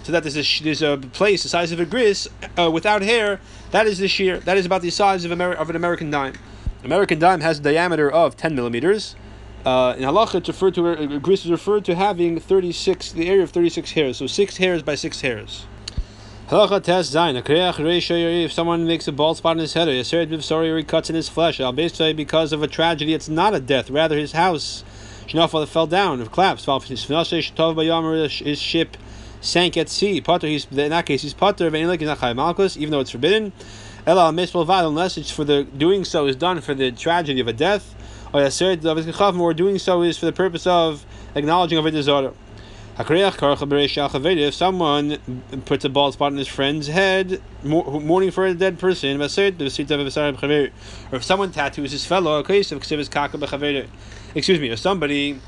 So 0.04 0.12
that 0.12 0.22
there's 0.22 0.36
a, 0.36 0.62
there's 0.62 0.82
a 0.82 0.98
place 0.98 1.42
the 1.42 1.48
size 1.48 1.72
of 1.72 1.80
a 1.80 1.86
gris 1.86 2.28
uh, 2.58 2.70
without 2.70 3.00
hair. 3.02 3.40
That 3.70 3.86
is 3.86 3.98
the 3.98 4.06
shiur. 4.06 4.42
That 4.44 4.58
is 4.58 4.66
about 4.66 4.82
the 4.82 4.90
size 4.90 5.24
of, 5.24 5.30
Ameri- 5.30 5.56
of 5.56 5.70
an 5.70 5.76
American 5.76 6.10
dime. 6.10 6.34
American 6.84 7.18
dime 7.18 7.40
has 7.40 7.58
a 7.58 7.62
diameter 7.62 8.10
of 8.10 8.36
10 8.36 8.54
millimeters. 8.54 9.16
Uh, 9.64 9.94
in 9.96 10.04
halacha, 10.04 10.34
it's 10.34 10.48
referred 10.48 10.74
to 10.74 10.88
uh, 10.88 11.18
gris 11.18 11.46
is 11.46 11.50
referred 11.50 11.86
to 11.86 11.94
having 11.94 12.38
36, 12.38 13.12
the 13.12 13.28
area 13.28 13.42
of 13.42 13.50
36 13.50 13.92
hairs. 13.92 14.18
So 14.18 14.26
six 14.26 14.58
hairs 14.58 14.82
by 14.82 14.94
six 14.94 15.22
hairs. 15.22 15.66
Halacha 16.48 16.82
test 16.82 17.14
zayin. 17.14 18.44
If 18.44 18.52
someone 18.52 18.86
makes 18.86 19.08
a 19.08 19.12
bald 19.12 19.38
spot 19.38 19.56
in 19.56 19.60
his 19.60 19.72
head, 19.72 19.88
or 19.88 20.04
sorry, 20.42 20.70
or 20.70 20.76
he 20.76 20.84
cuts 20.84 21.08
in 21.08 21.16
his 21.16 21.30
flesh, 21.30 21.56
basically 21.74 22.12
because 22.12 22.52
of 22.52 22.62
a 22.62 22.68
tragedy, 22.68 23.14
it's 23.14 23.30
not 23.30 23.54
a 23.54 23.60
death, 23.60 23.88
rather 23.88 24.18
his 24.18 24.32
house. 24.32 24.84
Shnafal 25.26 25.66
fell 25.66 25.86
down, 25.86 26.20
of 26.20 26.30
claps. 26.30 26.66
His 26.66 28.60
ship 28.60 28.96
sank 29.44 29.76
at 29.76 29.88
sea. 29.88 30.20
Potter, 30.20 30.46
he's 30.46 30.66
in 30.70 30.90
that 30.90 31.06
case, 31.06 31.22
he's 31.22 31.34
potter 31.34 31.66
of 31.66 31.74
any 31.74 31.86
like 31.86 32.00
he's 32.00 32.08
not 32.08 32.76
even 32.76 32.90
though 32.90 33.00
it's 33.00 33.10
forbidden. 33.10 33.52
Ela 34.06 34.28
unless 34.28 35.16
it's 35.16 35.30
for 35.30 35.44
the 35.44 35.64
doing 35.64 36.04
so 36.04 36.26
is 36.26 36.36
done 36.36 36.60
for 36.60 36.74
the 36.74 36.92
tragedy 36.92 37.40
of 37.40 37.48
a 37.48 37.52
death. 37.52 37.94
or 38.32 39.54
doing 39.54 39.78
so 39.78 40.02
is 40.02 40.18
for 40.18 40.26
the 40.26 40.32
purpose 40.32 40.66
of 40.66 41.06
acknowledging 41.34 41.78
of 41.78 41.86
a 41.86 41.90
disorder. 41.90 42.32
If 42.96 44.54
someone 44.54 45.18
puts 45.64 45.84
a 45.84 45.88
bald 45.88 46.12
spot 46.12 46.32
on 46.32 46.38
his 46.38 46.46
friend's 46.46 46.86
head, 46.86 47.42
mourning 47.64 48.30
for 48.30 48.46
a 48.46 48.54
dead 48.54 48.78
person, 48.78 49.20
or 49.20 49.24
if 49.24 49.32
someone 51.24 51.50
tattoos 51.50 51.90
his 51.90 52.06
fellow, 52.06 52.44
excuse 52.44 52.72
me, 54.60 54.70
if 54.70 54.78
somebody 54.78 55.40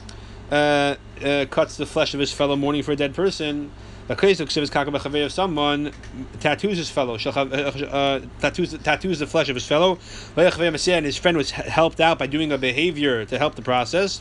uh, 0.50 0.96
uh, 1.24 1.46
cuts 1.48 1.76
the 1.76 1.86
flesh 1.86 2.14
of 2.14 2.20
his 2.20 2.32
fellow 2.32 2.56
mourning 2.56 2.82
for 2.82 2.90
a 2.92 2.96
dead 2.96 3.14
person, 3.14 3.70
if 4.08 5.32
someone 5.32 5.92
tattoos 6.40 6.78
his 6.78 6.90
fellow, 6.90 7.18
uh, 7.24 7.30
uh, 7.30 8.20
tattoos, 8.40 8.78
tattoos 8.78 9.18
the 9.18 9.26
flesh 9.26 9.48
of 9.48 9.56
his 9.56 9.66
fellow, 9.66 9.98
and 10.36 11.06
his 11.06 11.16
friend 11.16 11.36
was 11.36 11.50
helped 11.50 12.00
out 12.00 12.18
by 12.18 12.26
doing 12.26 12.52
a 12.52 12.58
behavior 12.58 13.24
to 13.24 13.38
help 13.38 13.56
the 13.56 13.62
process. 13.62 14.20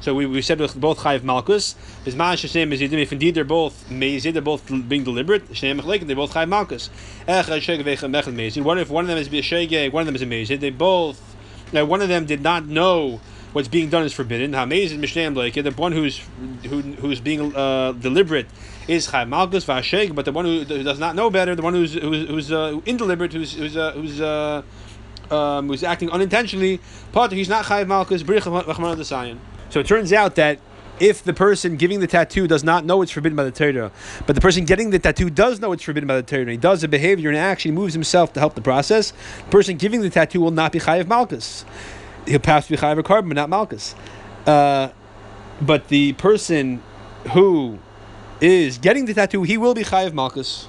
So 0.00 0.14
we, 0.14 0.26
we 0.26 0.42
said 0.42 0.60
with 0.60 0.78
both 0.78 0.98
Chayiv 0.98 1.20
Malkus, 1.20 1.74
his 2.04 2.14
man 2.14 2.36
Shashem 2.36 2.72
is 2.74 2.82
if 2.82 3.10
indeed 3.10 3.34
they're 3.34 3.42
both 3.42 3.88
mezid, 3.88 4.34
they're 4.34 4.42
both 4.42 4.68
being 4.86 5.02
deliberate, 5.02 5.48
Shneim 5.48 5.80
Mechlek, 5.80 6.06
they're 6.06 6.14
both 6.14 6.34
Chayiv 6.34 6.48
Malkus. 6.50 6.90
What 8.62 8.78
if 8.78 8.90
one 8.90 9.04
of 9.04 9.08
them 9.08 9.16
is 9.16 9.30
B'Shege, 9.30 9.90
one 9.90 10.02
of 10.02 10.06
them 10.06 10.14
is 10.14 10.22
a 10.22 10.26
mezid, 10.26 10.60
they 10.60 10.68
both, 10.68 11.34
now 11.72 11.86
one 11.86 12.02
of 12.02 12.08
them 12.08 12.26
did 12.26 12.42
not 12.42 12.66
know 12.66 13.20
what's 13.54 13.68
being 13.68 13.88
done 13.88 14.04
is 14.04 14.12
forbidden. 14.12 14.52
Hamezid 14.52 14.98
Mishnayim 14.98 15.34
like 15.34 15.54
the 15.54 15.70
one 15.70 15.92
who's 15.92 16.20
who, 16.64 16.82
who's 16.82 17.20
being 17.20 17.56
uh, 17.56 17.92
deliberate 17.92 18.46
is 18.88 19.06
Chai 19.06 19.24
Malkus 19.24 19.64
Vasheg, 19.64 20.14
but 20.14 20.24
the 20.24 20.32
one 20.32 20.44
who, 20.44 20.64
does 20.64 20.98
not 20.98 21.14
know 21.16 21.30
better, 21.30 21.54
the 21.54 21.62
one 21.62 21.74
who's 21.74 21.94
who's, 21.94 22.28
who's 22.28 22.52
uh, 22.52 22.80
indeliberate, 22.86 23.32
who's 23.32 23.54
who's 23.54 23.76
uh, 23.76 23.92
who's 23.92 24.20
uh, 24.20 24.62
um, 25.30 25.68
who's 25.68 25.82
acting 25.82 26.10
unintentionally, 26.10 26.80
he's 27.30 27.48
not 27.48 27.64
Malkus 27.64 28.22
Brich 28.22 29.38
So 29.70 29.80
it 29.80 29.86
turns 29.86 30.12
out 30.12 30.34
that 30.34 30.58
if 31.00 31.24
the 31.24 31.34
person 31.34 31.76
giving 31.76 31.98
the 31.98 32.06
tattoo 32.06 32.46
does 32.46 32.62
not 32.62 32.84
know 32.84 33.02
it's 33.02 33.10
forbidden 33.10 33.34
by 33.34 33.44
the 33.44 33.50
Torah, 33.50 33.90
but 34.26 34.34
the 34.34 34.40
person 34.40 34.64
getting 34.64 34.90
the 34.90 34.98
tattoo 34.98 35.28
does 35.28 35.60
know 35.60 35.72
it's 35.72 35.82
forbidden 35.82 36.06
by 36.06 36.16
the 36.16 36.22
Torah, 36.22 36.50
he 36.50 36.56
does 36.56 36.84
a 36.84 36.88
behavior 36.88 37.30
and 37.30 37.38
action, 37.38 37.72
he 37.72 37.74
moves 37.74 37.94
himself 37.94 38.32
to 38.34 38.40
help 38.40 38.54
the 38.54 38.60
process, 38.60 39.10
the 39.10 39.50
person 39.50 39.76
giving 39.76 40.02
the 40.02 40.10
tattoo 40.10 40.40
will 40.40 40.52
not 40.52 40.70
be 40.70 40.78
Chayiv 40.78 41.04
Malkus 41.04 41.64
he'll 42.26 42.38
pass 42.38 42.68
be 42.68 42.76
chayiv 42.76 43.02
korban, 43.02 43.28
but 43.28 43.34
not 43.34 43.48
malchus. 43.48 43.94
Uh, 44.46 44.90
but 45.60 45.88
the 45.88 46.12
person 46.14 46.82
who 47.32 47.78
is 48.40 48.78
getting 48.78 49.06
the 49.06 49.14
tattoo, 49.14 49.42
he 49.42 49.56
will 49.56 49.74
be 49.74 49.84
chayiv 49.84 50.12
malchus. 50.12 50.68